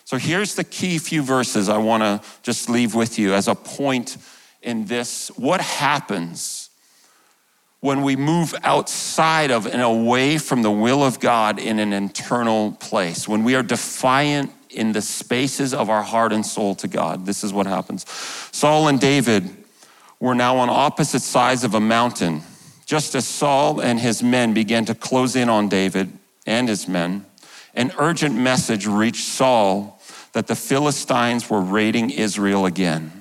[0.05, 3.55] So here's the key few verses I want to just leave with you as a
[3.55, 4.19] point
[4.61, 5.29] in this.
[5.39, 6.56] What happens
[7.81, 12.72] when we move outside of and away from the will of God in an internal
[12.72, 17.27] place, when we are defiant in the spaces of our heart and soul to God,
[17.27, 18.09] this is what happens.
[18.53, 19.49] Saul and David
[20.18, 22.43] were now on opposite sides of a mountain.
[22.87, 26.11] Just as Saul and his men began to close in on David
[26.47, 27.27] and his men,
[27.74, 30.01] an urgent message reached Saul
[30.33, 33.16] that the Philistines were raiding Israel again.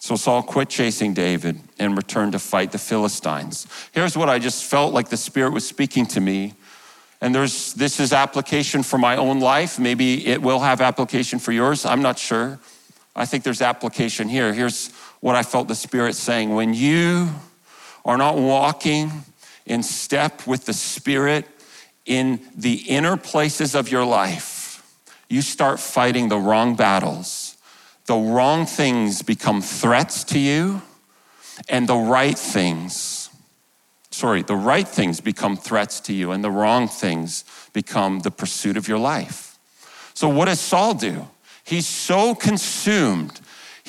[0.00, 3.66] So Saul quit chasing David and returned to fight the Philistines.
[3.92, 6.54] Here's what I just felt like the Spirit was speaking to me.
[7.20, 9.78] And there's this is application for my own life.
[9.78, 11.84] Maybe it will have application for yours.
[11.84, 12.58] I'm not sure.
[13.14, 14.54] I think there's application here.
[14.54, 14.90] Here's
[15.20, 16.54] what I felt the Spirit saying.
[16.54, 17.28] When you
[18.06, 19.10] are not walking
[19.66, 21.46] in step with the Spirit
[22.06, 24.82] in the inner places of your life,
[25.28, 27.49] you start fighting the wrong battles
[28.10, 30.82] the wrong things become threats to you,
[31.68, 33.30] and the right things,
[34.10, 38.76] sorry, the right things become threats to you, and the wrong things become the pursuit
[38.76, 39.56] of your life.
[40.12, 41.28] So, what does Saul do?
[41.62, 43.40] He's so consumed.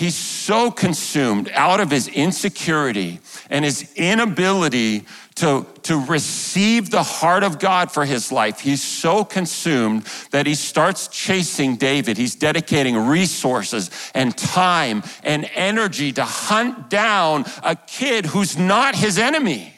[0.02, 3.20] He's so consumed out of his insecurity
[3.52, 8.62] and his inability to, to receive the heart of God for his life.
[8.62, 12.18] He's so consumed that he starts chasing David.
[12.18, 19.20] He's dedicating resources and time and energy to hunt down a kid who's not his
[19.20, 19.76] enemy.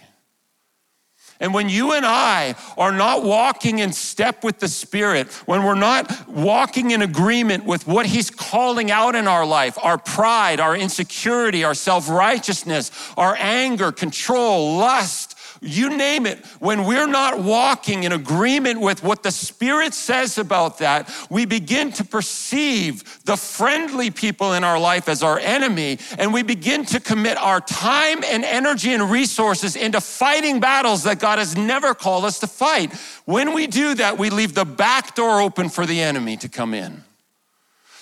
[1.43, 5.75] And when you and I are not walking in step with the Spirit, when we're
[5.75, 10.73] not walking in agreement with what He's calling out in our life, our pride, our
[10.73, 15.32] insecurity, our self righteousness, our anger, control, lust,
[15.63, 20.77] you name it, when we're not walking in agreement with what the Spirit says about
[20.79, 26.33] that, we begin to perceive the friendly people in our life as our enemy, and
[26.33, 31.39] we begin to commit our time and energy and resources into fighting battles that God
[31.39, 32.93] has never called us to fight.
[33.25, 36.73] When we do that, we leave the back door open for the enemy to come
[36.73, 37.03] in.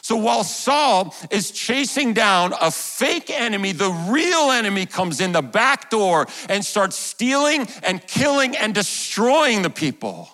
[0.02, 5.42] So while Saul is chasing down a fake enemy, the real enemy comes in the
[5.42, 10.30] back door and starts stealing and killing and destroying the people.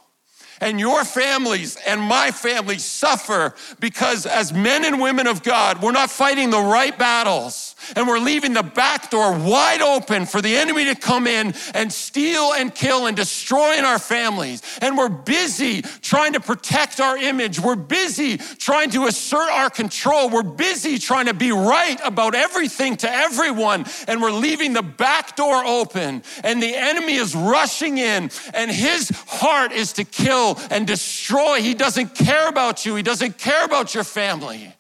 [0.60, 5.92] And your families and my family suffer because, as men and women of God, we're
[5.92, 10.56] not fighting the right battles and we're leaving the back door wide open for the
[10.56, 14.62] enemy to come in and steal and kill and destroy in our families.
[14.82, 17.60] And we're busy trying to protect our image.
[17.60, 20.30] We're busy trying to assert our control.
[20.30, 23.86] We're busy trying to be right about everything to everyone.
[24.08, 26.24] And we're leaving the back door open.
[26.44, 31.62] And the enemy is rushing in, and his heart is to kill and destroy.
[31.62, 34.74] He doesn't care about you, he doesn't care about your family.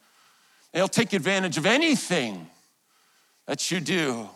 [0.73, 2.47] He'll take advantage of anything
[3.47, 4.29] that you do.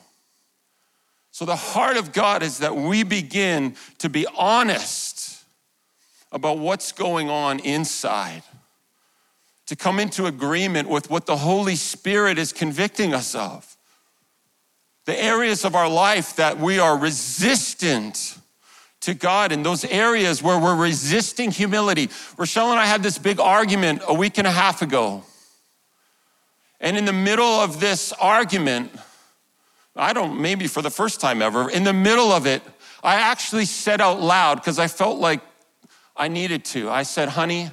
[1.31, 5.45] So, the heart of God is that we begin to be honest
[6.31, 8.43] about what's going on inside,
[9.67, 13.77] to come into agreement with what the Holy Spirit is convicting us of.
[15.05, 18.37] The areas of our life that we are resistant
[19.01, 22.09] to God, and those areas where we're resisting humility.
[22.37, 25.23] Rochelle and I had this big argument a week and a half ago.
[26.81, 28.91] And in the middle of this argument,
[29.95, 32.63] I don't, maybe for the first time ever, in the middle of it,
[33.03, 35.41] I actually said out loud because I felt like
[36.17, 36.89] I needed to.
[36.89, 37.69] I said, honey,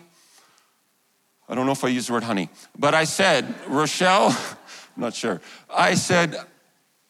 [1.49, 4.29] I don't know if I used the word honey, but I said, Rochelle,
[4.97, 5.41] I'm not sure.
[5.71, 6.37] I said,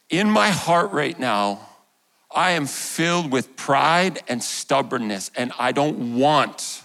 [0.09, 1.67] in my heart right now,
[2.33, 6.83] I am filled with pride and stubbornness, and I don't want,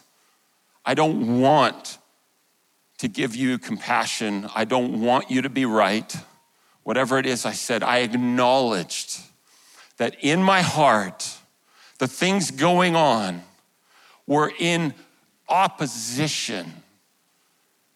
[0.84, 1.98] I don't want
[2.98, 4.48] to give you compassion.
[4.54, 6.16] I don't want you to be right.
[6.82, 9.20] Whatever it is, I said, I acknowledged
[9.96, 11.38] that in my heart,
[11.98, 13.42] the things going on
[14.26, 14.94] were in
[15.48, 16.82] opposition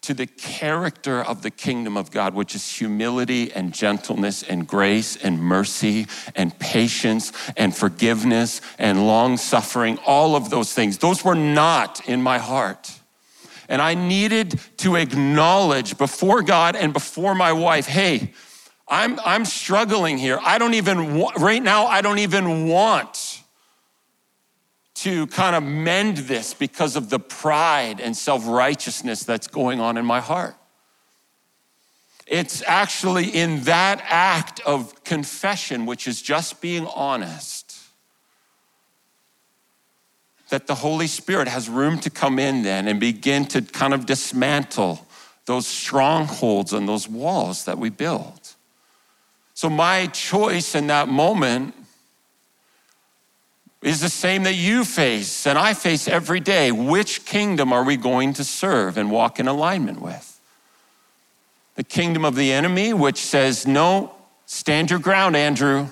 [0.01, 5.17] to the character of the kingdom of God, which is humility and gentleness and grace
[5.17, 10.97] and mercy and patience and forgiveness and long suffering, all of those things.
[10.97, 12.98] Those were not in my heart.
[13.69, 18.33] And I needed to acknowledge before God and before my wife, hey,
[18.87, 20.39] I'm, I'm struggling here.
[20.41, 23.43] I don't even, right now, I don't even want
[24.95, 29.97] to kind of mend this because of the pride and self righteousness that's going on
[29.97, 30.55] in my heart.
[32.25, 37.58] It's actually in that act of confession, which is just being honest,
[40.49, 44.05] that the Holy Spirit has room to come in then and begin to kind of
[44.05, 45.05] dismantle
[45.45, 48.39] those strongholds and those walls that we build.
[49.53, 51.73] So, my choice in that moment
[53.81, 56.71] is the same that you face and I face every day.
[56.71, 60.39] Which kingdom are we going to serve and walk in alignment with?
[61.75, 64.13] The kingdom of the enemy, which says, No,
[64.45, 65.87] stand your ground, Andrew.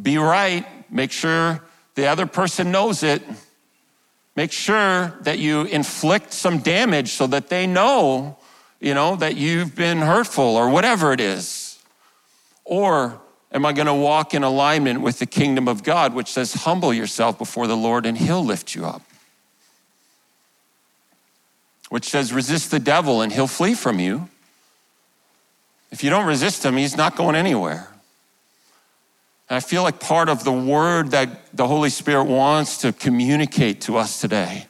[0.00, 0.66] Be right.
[0.92, 1.62] Make sure
[1.94, 3.22] the other person knows it.
[4.38, 8.38] Make sure that you inflict some damage so that they know,
[8.78, 11.82] you know, that you've been hurtful or whatever it is.
[12.64, 13.20] Or
[13.50, 16.94] am I going to walk in alignment with the kingdom of God, which says, humble
[16.94, 19.02] yourself before the Lord and he'll lift you up?
[21.88, 24.28] Which says, resist the devil and he'll flee from you.
[25.90, 27.88] If you don't resist him, he's not going anywhere.
[29.48, 33.80] And I feel like part of the word that the Holy Spirit wants to communicate
[33.82, 34.66] to us today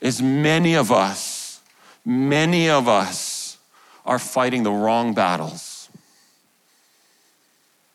[0.00, 1.60] is many of us,
[2.04, 3.58] many of us
[4.06, 5.90] are fighting the wrong battles.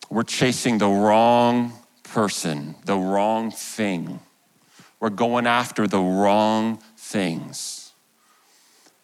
[0.10, 1.74] We're chasing the wrong
[2.04, 4.20] person, the wrong thing.
[5.00, 7.92] We're going after the wrong things.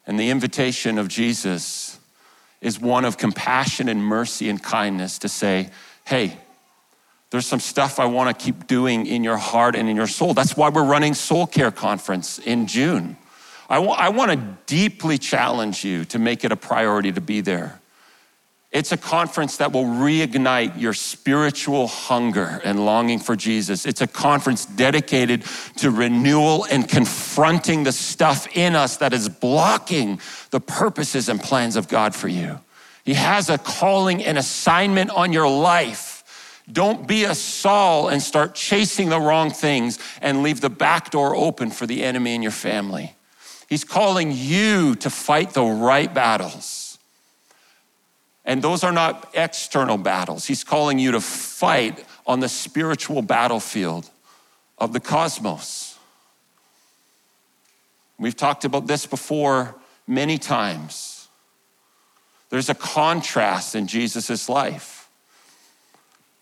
[0.05, 1.99] And the invitation of Jesus
[2.61, 5.69] is one of compassion and mercy and kindness to say,
[6.05, 6.37] hey,
[7.33, 10.35] there's some stuff I want to keep doing in your heart and in your soul.
[10.35, 13.17] That's why we're running Soul Care Conference in June.
[13.67, 17.41] I, w- I want to deeply challenge you to make it a priority to be
[17.41, 17.81] there.
[18.71, 23.87] It's a conference that will reignite your spiritual hunger and longing for Jesus.
[23.87, 25.43] It's a conference dedicated
[25.77, 30.19] to renewal and confronting the stuff in us that is blocking
[30.51, 32.59] the purposes and plans of God for you.
[33.03, 36.12] He has a calling and assignment on your life.
[36.71, 41.35] Don't be a Saul and start chasing the wrong things and leave the back door
[41.35, 43.15] open for the enemy in your family.
[43.67, 46.97] He's calling you to fight the right battles.
[48.45, 50.45] And those are not external battles.
[50.45, 54.09] He's calling you to fight on the spiritual battlefield
[54.77, 55.97] of the cosmos.
[58.19, 59.75] We've talked about this before
[60.07, 61.27] many times.
[62.49, 64.92] There's a contrast in Jesus' life.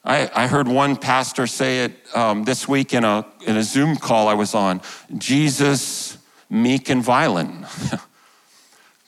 [0.03, 3.97] I, I, heard one pastor say it um, this week in a, in a Zoom
[3.97, 4.81] call I was on
[5.17, 6.17] Jesus,
[6.49, 7.65] meek and violent.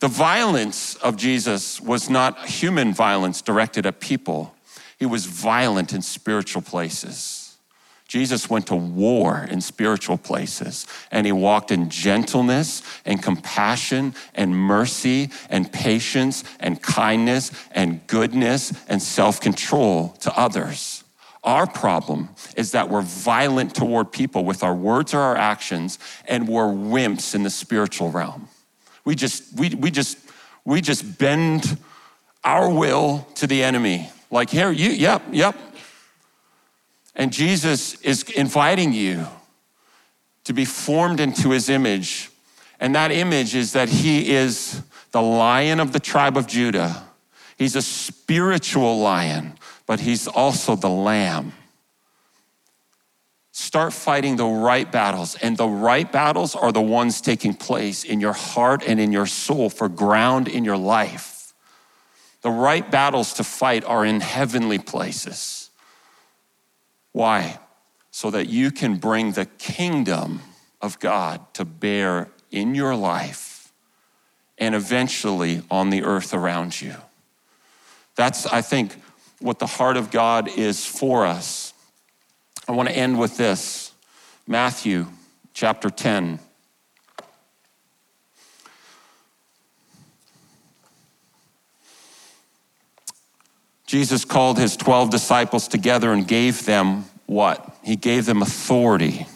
[0.03, 4.53] The violence of Jesus was not human violence directed at people,
[4.99, 7.42] he was violent in spiritual places.
[8.13, 14.55] Jesus went to war in spiritual places and he walked in gentleness and compassion and
[14.55, 21.03] mercy and patience and kindness and goodness and self control to others.
[21.43, 26.47] Our problem is that we're violent toward people with our words or our actions, and
[26.47, 28.47] we're wimps in the spiritual realm.
[29.05, 30.19] We just, we, we just,
[30.65, 31.79] we just bend
[32.43, 34.11] our will to the enemy.
[34.29, 35.55] Like, here, you, yep, yep.
[37.15, 39.27] And Jesus is inviting you
[40.45, 42.29] to be formed into his image.
[42.79, 47.03] And that image is that he is the lion of the tribe of Judah.
[47.57, 49.53] He's a spiritual lion,
[49.85, 51.53] but he's also the lamb.
[53.51, 55.35] Start fighting the right battles.
[55.35, 59.27] And the right battles are the ones taking place in your heart and in your
[59.27, 61.53] soul for ground in your life.
[62.41, 65.62] The right battles to fight are in heavenly places.
[67.13, 67.59] Why?
[68.11, 70.41] So that you can bring the kingdom
[70.81, 73.71] of God to bear in your life
[74.57, 76.95] and eventually on the earth around you.
[78.15, 78.95] That's, I think,
[79.39, 81.73] what the heart of God is for us
[82.65, 83.91] I want to end with this
[84.47, 85.07] Matthew
[85.53, 86.39] chapter 10.
[93.85, 97.77] Jesus called his 12 disciples together and gave them what?
[97.83, 99.27] He gave them authority.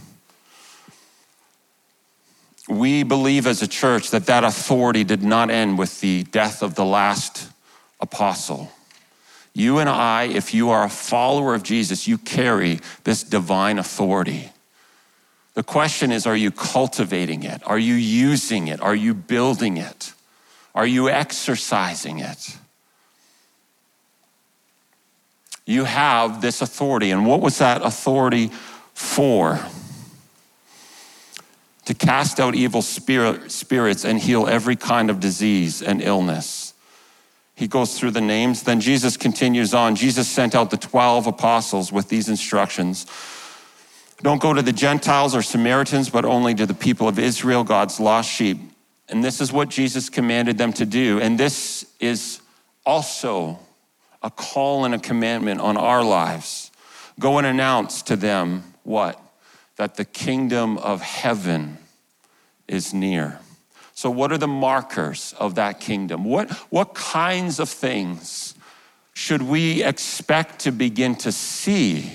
[2.67, 6.75] We believe as a church that that authority did not end with the death of
[6.75, 7.49] the last
[7.99, 8.71] apostle.
[9.53, 14.51] You and I, if you are a follower of Jesus, you carry this divine authority.
[15.55, 17.63] The question is are you cultivating it?
[17.65, 18.79] Are you using it?
[18.81, 20.13] Are you building it?
[20.75, 22.57] Are you exercising it?
[25.67, 27.11] You have this authority.
[27.11, 28.47] And what was that authority
[28.93, 29.59] for?
[31.85, 36.73] To cast out evil spirit, spirits and heal every kind of disease and illness.
[37.53, 38.63] He goes through the names.
[38.63, 39.97] Then Jesus continues on.
[39.97, 43.05] Jesus sent out the 12 apostles with these instructions
[44.21, 47.99] Don't go to the Gentiles or Samaritans, but only to the people of Israel, God's
[47.99, 48.57] lost sheep.
[49.09, 51.19] And this is what Jesus commanded them to do.
[51.19, 52.41] And this is
[52.85, 53.59] also
[54.27, 56.69] a call and a commandment on our lives.
[57.17, 59.17] Go and announce to them what?
[59.77, 61.77] That the kingdom of heaven
[62.67, 63.39] is near.
[63.93, 66.25] So, what are the markers of that kingdom?
[66.25, 68.53] What, what kinds of things
[69.13, 72.11] should we expect to begin to see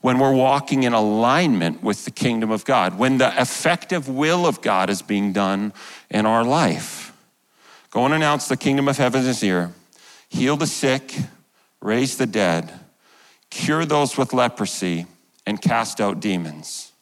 [0.00, 4.62] when we're walking in alignment with the kingdom of God, when the effective will of
[4.62, 5.74] God is being done
[6.08, 7.14] in our life?
[7.90, 9.74] Go and announce the kingdom of heaven is here,
[10.30, 11.14] heal the sick,
[11.82, 12.72] raise the dead,
[13.50, 15.06] cure those with leprosy,
[15.46, 16.92] and cast out demons.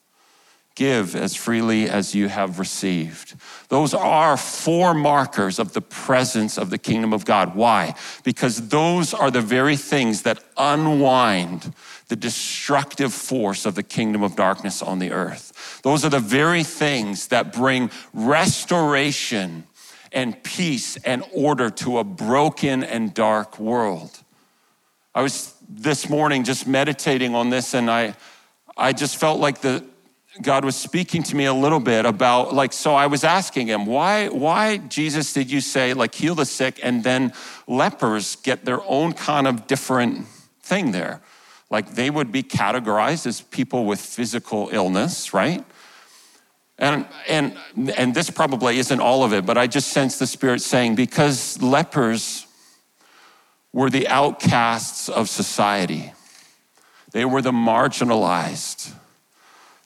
[0.74, 3.34] Give as freely as you have received.
[3.68, 7.56] Those are four markers of the presence of the kingdom of God.
[7.56, 7.96] Why?
[8.22, 11.74] Because those are the very things that unwind
[12.06, 15.80] the destructive force of the kingdom of darkness on the earth.
[15.82, 19.64] Those are the very things that bring restoration
[20.12, 24.22] and peace and order to a broken and dark world.
[25.14, 28.14] I was this morning just meditating on this and I
[28.76, 29.84] I just felt like the
[30.40, 33.86] God was speaking to me a little bit about like so I was asking him
[33.86, 37.32] why why Jesus did you say like heal the sick and then
[37.66, 40.26] lepers get their own kind of different
[40.62, 41.20] thing there
[41.70, 45.64] like they would be categorized as people with physical illness right
[46.78, 47.56] and and
[47.96, 51.60] and this probably isn't all of it but I just sense the spirit saying because
[51.60, 52.46] lepers
[53.72, 56.12] were the outcasts of society,
[57.12, 58.92] they were the marginalized.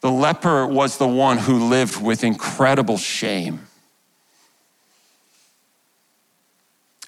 [0.01, 3.68] The leper was the one who lived with incredible shame.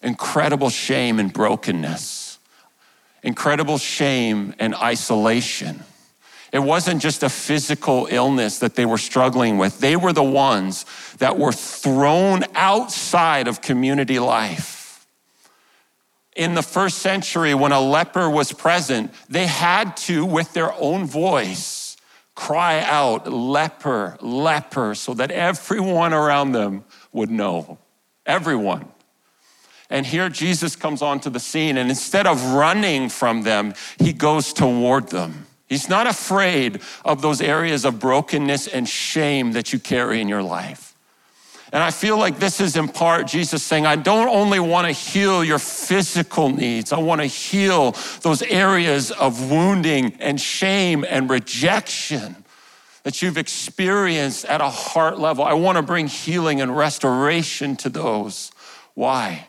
[0.03, 2.39] Incredible shame and brokenness,
[3.23, 5.83] incredible shame and isolation.
[6.55, 9.81] It wasn't just a physical illness that they were struggling with.
[9.81, 10.87] They were the ones
[11.19, 15.05] that were thrown outside of community life.
[16.37, 21.07] In the first century, when a leper was present, they had to, with their own
[21.07, 21.97] voice,
[22.37, 27.79] cry out, leper, leper, so that everyone around them would know.
[28.27, 28.87] Everyone.
[29.91, 34.53] And here Jesus comes onto the scene, and instead of running from them, he goes
[34.53, 35.47] toward them.
[35.75, 40.41] He's not afraid of those areas of brokenness and shame that you carry in your
[40.41, 40.95] life.
[41.73, 44.93] And I feel like this is in part Jesus saying, I don't only want to
[44.93, 51.29] heal your physical needs, I want to heal those areas of wounding and shame and
[51.29, 52.37] rejection
[53.03, 55.43] that you've experienced at a heart level.
[55.43, 58.53] I want to bring healing and restoration to those.
[58.95, 59.49] Why?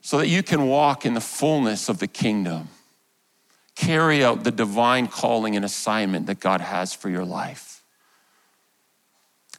[0.00, 2.70] So that you can walk in the fullness of the kingdom
[3.74, 7.82] carry out the divine calling and assignment that God has for your life.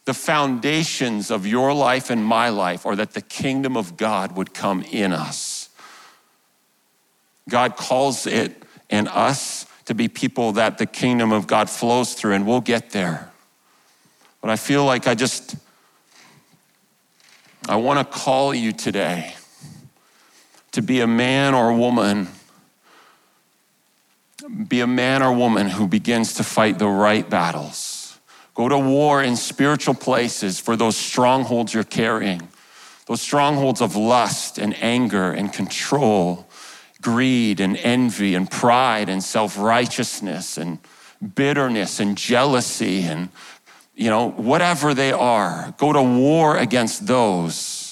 [0.05, 4.53] The foundations of your life and my life are that the kingdom of God would
[4.53, 5.69] come in us.
[7.49, 12.33] God calls it and us to be people that the kingdom of God flows through,
[12.33, 13.31] and we'll get there.
[14.41, 15.55] But I feel like I just,
[17.67, 19.35] I want to call you today
[20.71, 22.27] to be a man or a woman
[24.49, 28.19] be a man or woman who begins to fight the right battles.
[28.55, 32.47] Go to war in spiritual places for those strongholds you're carrying,
[33.07, 36.47] those strongholds of lust and anger and control,
[37.01, 40.79] greed and envy and pride and self righteousness and
[41.35, 43.29] bitterness and jealousy and,
[43.95, 45.73] you know, whatever they are.
[45.77, 47.83] Go to war against those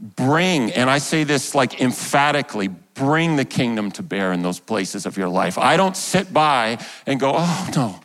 [0.00, 2.68] bring, and I say this like emphatically,
[3.00, 5.56] bring the kingdom to bear in those places of your life.
[5.56, 7.98] I don't sit by and go, oh no,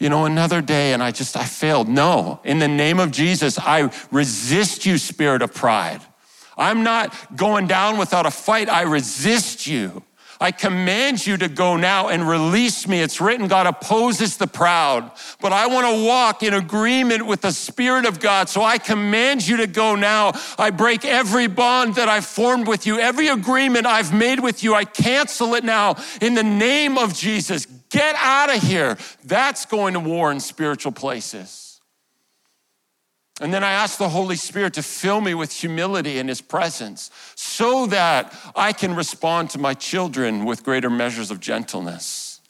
[0.00, 1.88] you know, another day and I just, I failed.
[1.88, 6.00] No, in the name of Jesus, I resist you, spirit of pride.
[6.58, 8.68] I'm not going down without a fight.
[8.68, 10.02] I resist you.
[10.42, 13.02] I command you to go now and release me.
[13.02, 17.52] It's written, God opposes the proud, but I want to walk in agreement with the
[17.52, 18.48] Spirit of God.
[18.48, 20.32] So I command you to go now.
[20.58, 24.74] I break every bond that I've formed with you, every agreement I've made with you.
[24.74, 27.66] I cancel it now in the name of Jesus.
[27.90, 28.96] Get out of here.
[29.24, 31.59] That's going to war in spiritual places.
[33.40, 37.10] And then I ask the Holy Spirit to fill me with humility in His presence
[37.34, 42.42] so that I can respond to my children with greater measures of gentleness.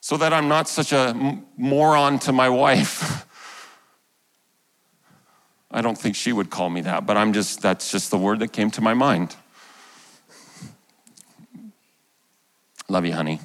[0.00, 3.26] So that I'm not such a moron to my wife.
[5.70, 8.38] I don't think she would call me that, but I'm just, that's just the word
[8.38, 9.36] that came to my mind.
[12.88, 13.40] Love you, honey.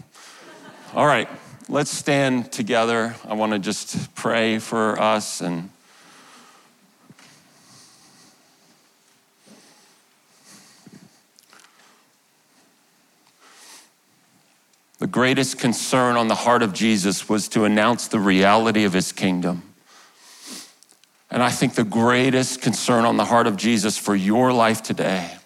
[0.96, 1.28] All right,
[1.68, 3.16] let's stand together.
[3.26, 5.70] I want to just pray for us and
[15.06, 19.12] The greatest concern on the heart of Jesus was to announce the reality of his
[19.12, 19.62] kingdom.
[21.30, 25.38] And I think the greatest concern on the heart of Jesus for your life today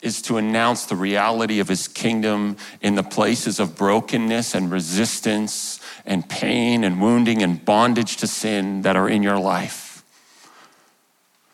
[0.00, 5.80] is to announce the reality of his kingdom in the places of brokenness and resistance
[6.06, 10.02] and pain and wounding and bondage to sin that are in your life.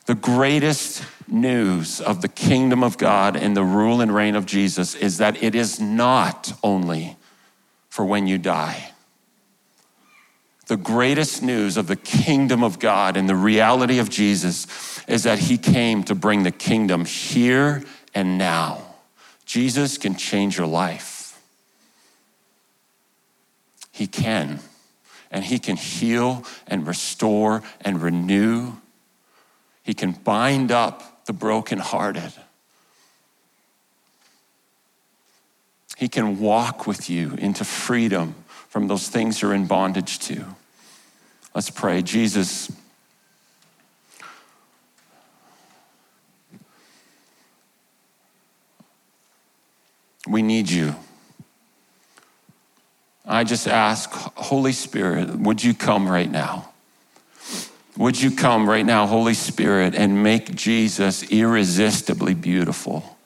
[0.07, 4.95] The greatest news of the kingdom of God and the rule and reign of Jesus
[4.95, 7.17] is that it is not only
[8.01, 8.93] for when you die.
[10.69, 15.39] The greatest news of the kingdom of God and the reality of Jesus is that
[15.39, 17.85] he came to bring the kingdom here
[18.15, 18.81] and now.
[19.45, 21.39] Jesus can change your life.
[23.93, 24.61] He can.
[25.31, 28.73] And he can heal and restore and renew.
[29.83, 32.33] He can bind up the brokenhearted.
[36.01, 38.35] He can walk with you into freedom
[38.71, 40.47] from those things you're in bondage to.
[41.55, 42.01] Let's pray.
[42.01, 42.73] Jesus,
[50.27, 50.97] we need you.
[53.27, 56.71] I just ask, Holy Spirit, would you come right now?
[57.99, 63.19] Would you come right now, Holy Spirit, and make Jesus irresistibly beautiful?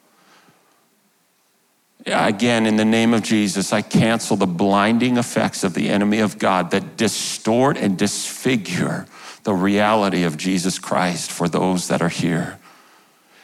[2.07, 6.39] Again, in the name of Jesus, I cancel the blinding effects of the enemy of
[6.39, 9.07] God that distort and disfigure
[9.45, 12.59] the reality of Jesus Christ for those that are here.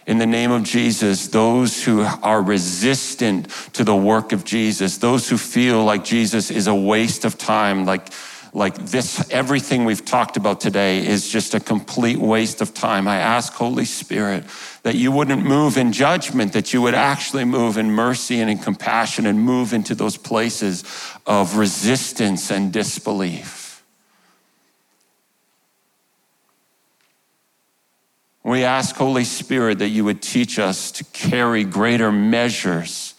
[0.07, 5.29] In the name of Jesus, those who are resistant to the work of Jesus, those
[5.29, 8.13] who feel like Jesus is a waste of time, like
[8.53, 13.07] like this, everything we've talked about today is just a complete waste of time.
[13.07, 14.45] I ask, Holy Spirit,
[14.83, 18.59] that you wouldn't move in judgment, that you would actually move in mercy and in
[18.59, 20.85] compassion and move into those places
[21.27, 23.85] of resistance and disbelief.
[28.43, 33.15] We ask, Holy Spirit, that you would teach us to carry greater measures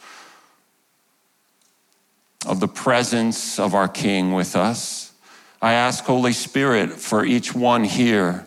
[2.46, 5.11] of the presence of our King with us
[5.62, 8.45] I ask, Holy Spirit, for each one here,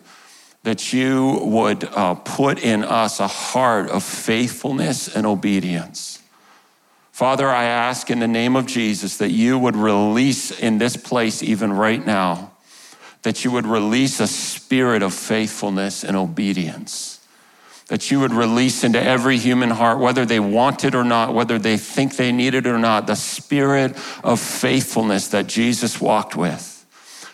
[0.64, 6.20] that you would uh, put in us a heart of faithfulness and obedience.
[7.12, 11.42] Father, I ask in the name of Jesus that you would release in this place,
[11.42, 12.50] even right now,
[13.22, 17.20] that you would release a spirit of faithfulness and obedience
[17.88, 21.58] that you would release into every human heart, whether they want it or not, whether
[21.58, 23.94] they think they need it or not, the spirit
[24.24, 26.73] of faithfulness that Jesus walked with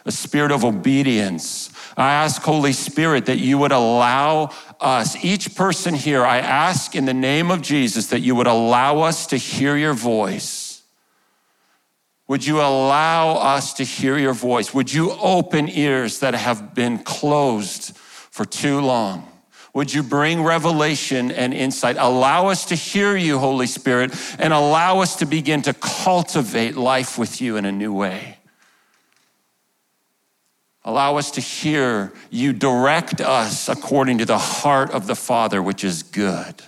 [0.04, 1.70] a spirit of obedience.
[1.96, 7.04] I ask, Holy Spirit, that you would allow us, each person here, I ask in
[7.04, 10.82] the name of Jesus that you would allow us to hear your voice.
[12.28, 14.72] Would you allow us to hear your voice?
[14.72, 19.26] Would you open ears that have been closed for too long?
[19.74, 21.96] Would you bring revelation and insight?
[21.98, 27.18] Allow us to hear you, Holy Spirit, and allow us to begin to cultivate life
[27.18, 28.39] with you in a new way.
[30.84, 35.84] Allow us to hear you direct us according to the heart of the Father, which
[35.84, 36.62] is good.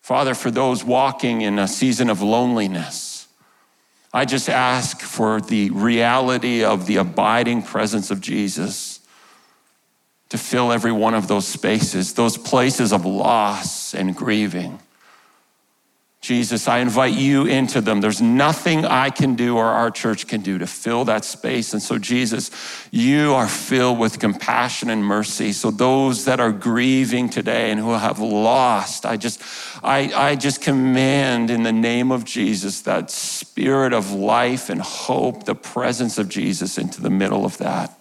[0.00, 3.26] Father, for those walking in a season of loneliness,
[4.12, 9.00] I just ask for the reality of the abiding presence of Jesus
[10.28, 14.78] to fill every one of those spaces, those places of loss and grieving.
[16.26, 18.00] Jesus, I invite you into them.
[18.00, 21.72] There's nothing I can do or our church can do to fill that space.
[21.72, 22.50] And so, Jesus,
[22.90, 25.52] you are filled with compassion and mercy.
[25.52, 29.40] So, those that are grieving today and who have lost, I just,
[29.84, 35.44] I, I just command in the name of Jesus that spirit of life and hope,
[35.44, 37.96] the presence of Jesus into the middle of that.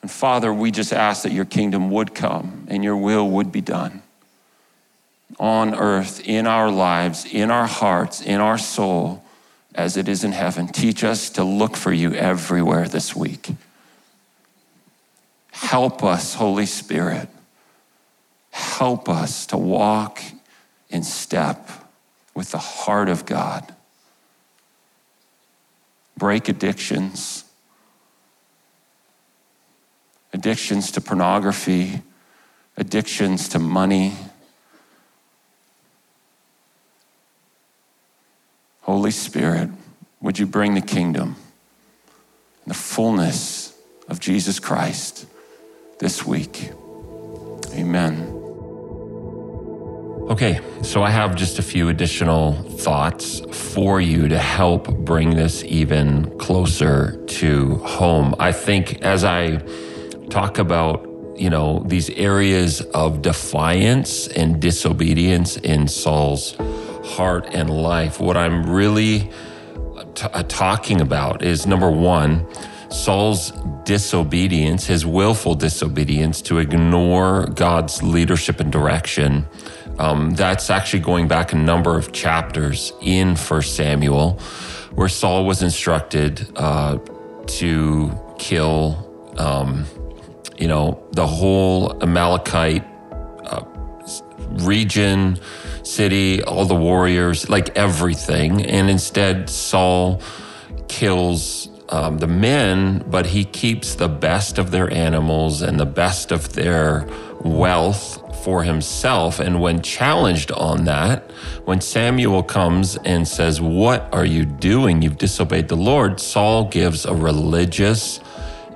[0.00, 3.60] And Father, we just ask that your kingdom would come and your will would be
[3.60, 4.01] done
[5.42, 9.24] on earth, in our lives, in our hearts, in our soul,
[9.74, 10.68] as it is in heaven.
[10.68, 13.50] Teach us to look for you everywhere this week.
[15.50, 17.28] Help us, Holy Spirit.
[18.52, 20.22] Help us to walk
[20.90, 21.68] in step
[22.34, 23.74] with the heart of God.
[26.16, 27.42] Break addictions,
[30.32, 32.00] addictions to pornography,
[32.76, 34.14] addictions to money
[38.82, 39.70] Holy Spirit,
[40.20, 41.36] would you bring the kingdom,
[42.66, 43.76] the fullness
[44.08, 45.26] of Jesus Christ
[46.00, 46.70] this week?
[47.74, 48.38] Amen.
[50.28, 53.40] Okay, so I have just a few additional thoughts
[53.72, 58.34] for you to help bring this even closer to home.
[58.38, 59.56] I think as I
[60.30, 66.56] talk about, you know, these areas of defiance and disobedience in Saul's
[67.04, 69.30] heart and life, what I'm really
[70.14, 72.46] t- uh, talking about is number one,
[72.90, 73.52] Saul's
[73.84, 79.46] disobedience, his willful disobedience to ignore God's leadership and direction.
[79.98, 84.38] Um, that's actually going back a number of chapters in First Samuel,
[84.94, 86.98] where Saul was instructed uh,
[87.46, 89.86] to kill, um,
[90.58, 92.91] you know, the whole Amalekite uh,
[94.50, 95.38] region
[95.82, 98.64] city, all the warriors, like everything.
[98.64, 100.20] And instead, Saul
[100.88, 106.32] kills um, the men, but he keeps the best of their animals and the best
[106.32, 107.06] of their
[107.40, 109.40] wealth for himself.
[109.40, 111.30] And when challenged on that,
[111.64, 115.02] when Samuel comes and says, What are you doing?
[115.02, 118.20] You've disobeyed the Lord, Saul gives a religious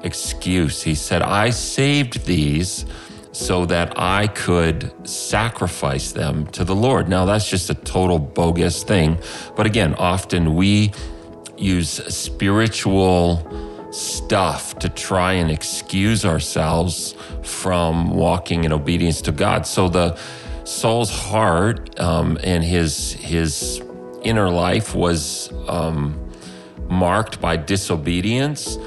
[0.02, 0.82] excuse.
[0.82, 2.84] He said, I saved these
[3.36, 7.06] so that I could sacrifice them to the Lord.
[7.06, 9.18] Now, that's just a total bogus thing.
[9.54, 10.92] But again, often we
[11.58, 13.46] use spiritual
[13.92, 19.66] stuff to try and excuse ourselves from walking in obedience to God.
[19.66, 20.18] So the
[20.64, 23.82] Saul's heart um, and his his
[24.24, 26.32] inner life was um,
[26.88, 28.78] marked by disobedience.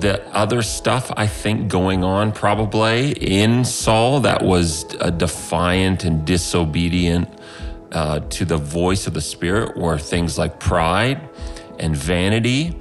[0.00, 7.28] The other stuff I think going on probably in Saul that was defiant and disobedient
[7.92, 11.28] uh, to the voice of the Spirit were things like pride
[11.78, 12.76] and vanity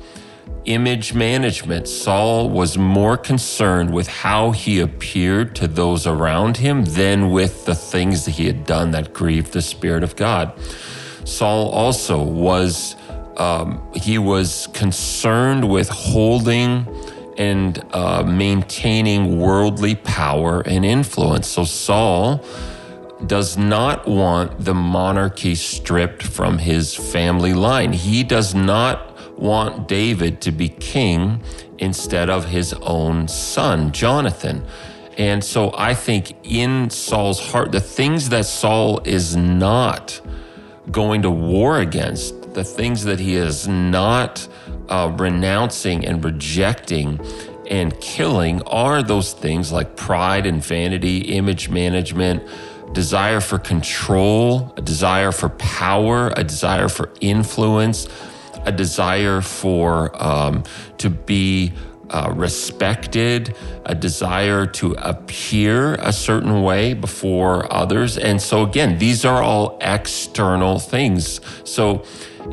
[0.67, 1.87] image management.
[1.87, 7.73] Saul was more concerned with how he appeared to those around him than with the
[7.73, 10.53] things that he had done that grieved the Spirit of God.
[11.23, 12.97] Saul also was,
[13.37, 16.85] um, he was concerned with holding
[17.37, 21.47] and uh, maintaining worldly power and influence.
[21.47, 22.43] So Saul
[23.25, 27.93] does not want the monarchy stripped from his family line.
[27.93, 31.41] He does not want David to be king
[31.77, 34.65] instead of his own son, Jonathan.
[35.17, 40.21] And so I think in Saul's heart, the things that Saul is not
[40.91, 44.47] going to war against, the things that he is not
[44.89, 47.19] uh, renouncing and rejecting
[47.69, 52.43] and killing are those things like pride and vanity, image management,
[52.93, 58.07] desire for control, a desire for power, a desire for influence
[58.67, 60.63] a desire for um,
[60.97, 61.71] to be
[62.09, 68.17] uh, respected, a desire to appear a certain way before others.
[68.17, 71.39] And so, again, these are all external things.
[71.63, 72.03] So,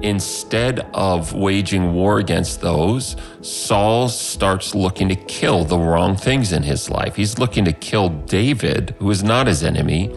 [0.02, 6.62] instead of waging war against those, Saul starts looking to kill the wrong things in
[6.62, 7.16] his life.
[7.16, 10.14] He's looking to kill David, who is not his enemy,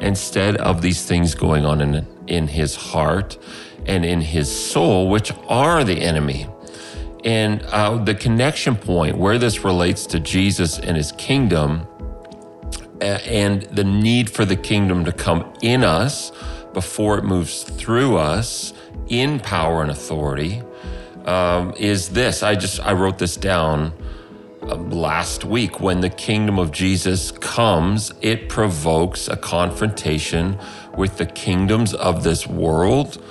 [0.00, 3.38] instead of these things going on in, in his heart
[3.86, 6.46] and in his soul, which are the enemy.
[7.24, 11.86] And uh, the connection point where this relates to Jesus and his kingdom
[13.00, 16.32] and the need for the kingdom to come in us
[16.72, 18.72] before it moves through us
[19.08, 20.62] in power and authority
[21.24, 22.42] um, is this.
[22.42, 23.92] I just, I wrote this down
[24.62, 25.80] uh, last week.
[25.80, 30.58] When the kingdom of Jesus comes, it provokes a confrontation
[30.96, 33.22] with the kingdoms of this world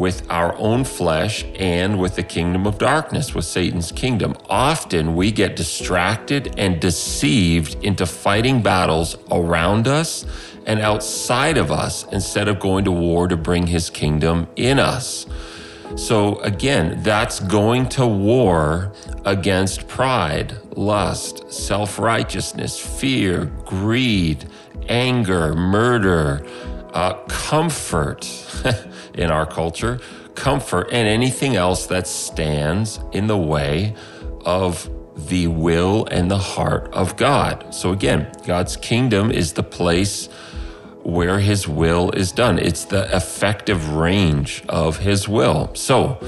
[0.00, 4.34] with our own flesh and with the kingdom of darkness, with Satan's kingdom.
[4.48, 10.24] Often we get distracted and deceived into fighting battles around us
[10.66, 15.26] and outside of us instead of going to war to bring his kingdom in us.
[15.96, 18.92] So again, that's going to war
[19.24, 24.48] against pride, lust, self righteousness, fear, greed,
[24.88, 26.46] anger, murder,
[26.92, 28.28] uh, comfort.
[29.14, 30.00] in our culture,
[30.34, 33.94] comfort, and anything else that stands in the way
[34.44, 34.88] of
[35.28, 37.74] the will and the heart of God.
[37.74, 40.28] So again, God's kingdom is the place
[41.02, 42.58] where his will is done.
[42.58, 45.70] It's the effective range of his will.
[45.74, 46.18] So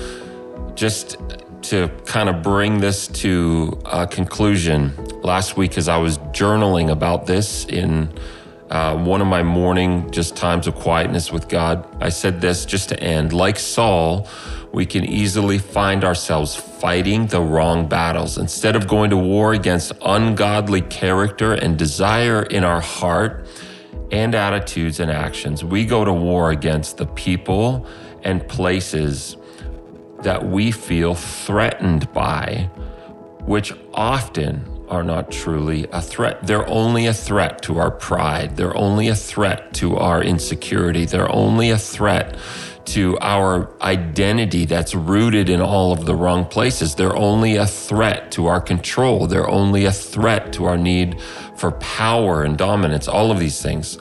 [0.74, 1.16] just
[1.62, 7.26] to kind of bring this to a conclusion, last week as I was journaling about
[7.26, 8.12] this in
[8.70, 12.88] uh, one of my morning just times of quietness with God, I said this just
[12.88, 13.32] to end.
[13.32, 14.26] Like Saul,
[14.72, 18.38] we can easily find ourselves fighting the wrong battles.
[18.38, 23.46] Instead of going to war against ungodly character and desire in our heart
[24.12, 27.86] and attitudes and actions, we go to war against the people
[28.22, 29.36] and places
[30.20, 32.70] that we feel threatened by,
[33.44, 36.46] which often are not truly a threat.
[36.46, 38.56] They're only a threat to our pride.
[38.56, 41.06] They're only a threat to our insecurity.
[41.06, 42.36] They're only a threat
[42.84, 46.94] to our identity that's rooted in all of the wrong places.
[46.94, 49.26] They're only a threat to our control.
[49.26, 51.18] They're only a threat to our need
[51.56, 53.98] for power and dominance, all of these things.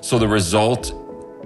[0.00, 0.92] So the result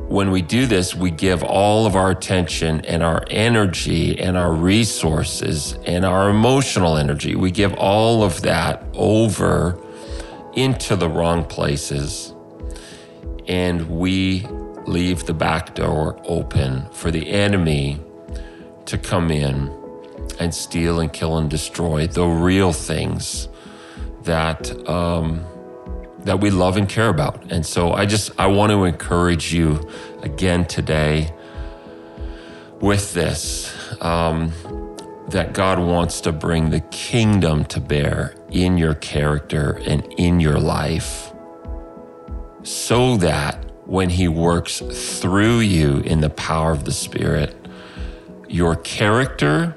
[0.09, 4.53] when we do this, we give all of our attention and our energy and our
[4.53, 7.35] resources and our emotional energy.
[7.35, 9.81] We give all of that over
[10.53, 12.33] into the wrong places.
[13.49, 14.47] And we
[14.87, 17.99] leave the back door open for the enemy
[18.85, 19.73] to come in
[20.39, 23.49] and steal and kill and destroy the real things
[24.27, 25.45] that um,
[26.27, 27.51] that we love and care about.
[27.53, 29.89] And so I just, I want to encourage you
[30.23, 31.33] again today
[32.81, 33.73] with this
[34.03, 34.53] um,
[35.29, 40.59] that God wants to bring the kingdom to bear in your character and in your
[40.59, 41.33] life
[42.65, 47.55] so that when He works through you in the power of the Spirit,
[48.49, 49.77] your character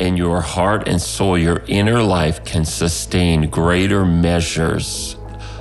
[0.00, 5.14] and your heart and soul, your inner life can sustain greater measures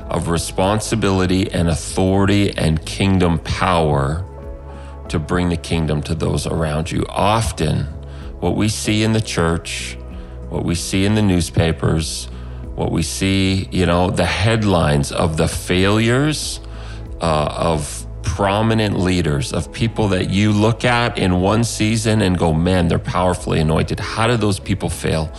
[0.09, 4.25] of responsibility and authority and kingdom power
[5.09, 7.05] to bring the kingdom to those around you.
[7.09, 7.83] Often,
[8.39, 9.97] what we see in the church,
[10.47, 12.25] what we see in the newspapers,
[12.75, 16.61] what we see, you know, the headlines of the failures
[17.21, 22.53] uh, of prominent leaders, of people that you look at in one season and go,
[22.53, 23.99] man, they're powerfully anointed.
[23.99, 25.31] How do those people fail?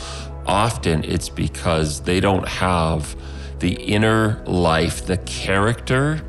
[0.47, 3.17] Often it's because they don't have
[3.59, 6.23] the inner life, the character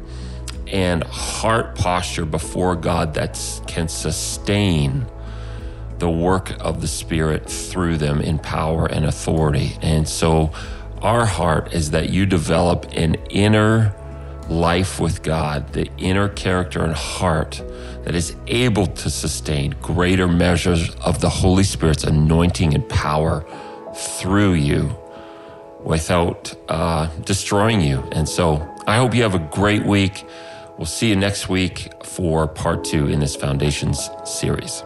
[0.67, 5.05] and heart posture before God that can sustain
[5.99, 9.77] the work of the Spirit through them in power and authority.
[9.81, 10.51] And so,
[11.01, 13.93] our heart is that you develop an inner
[14.49, 17.61] life with God, the inner character and heart
[18.03, 23.45] that is able to sustain greater measures of the Holy Spirit's anointing and power
[23.95, 24.95] through you
[25.83, 27.99] without uh, destroying you.
[28.11, 30.25] And so I hope you have a great week.
[30.77, 34.83] We'll see you next week for part two in this Foundations series.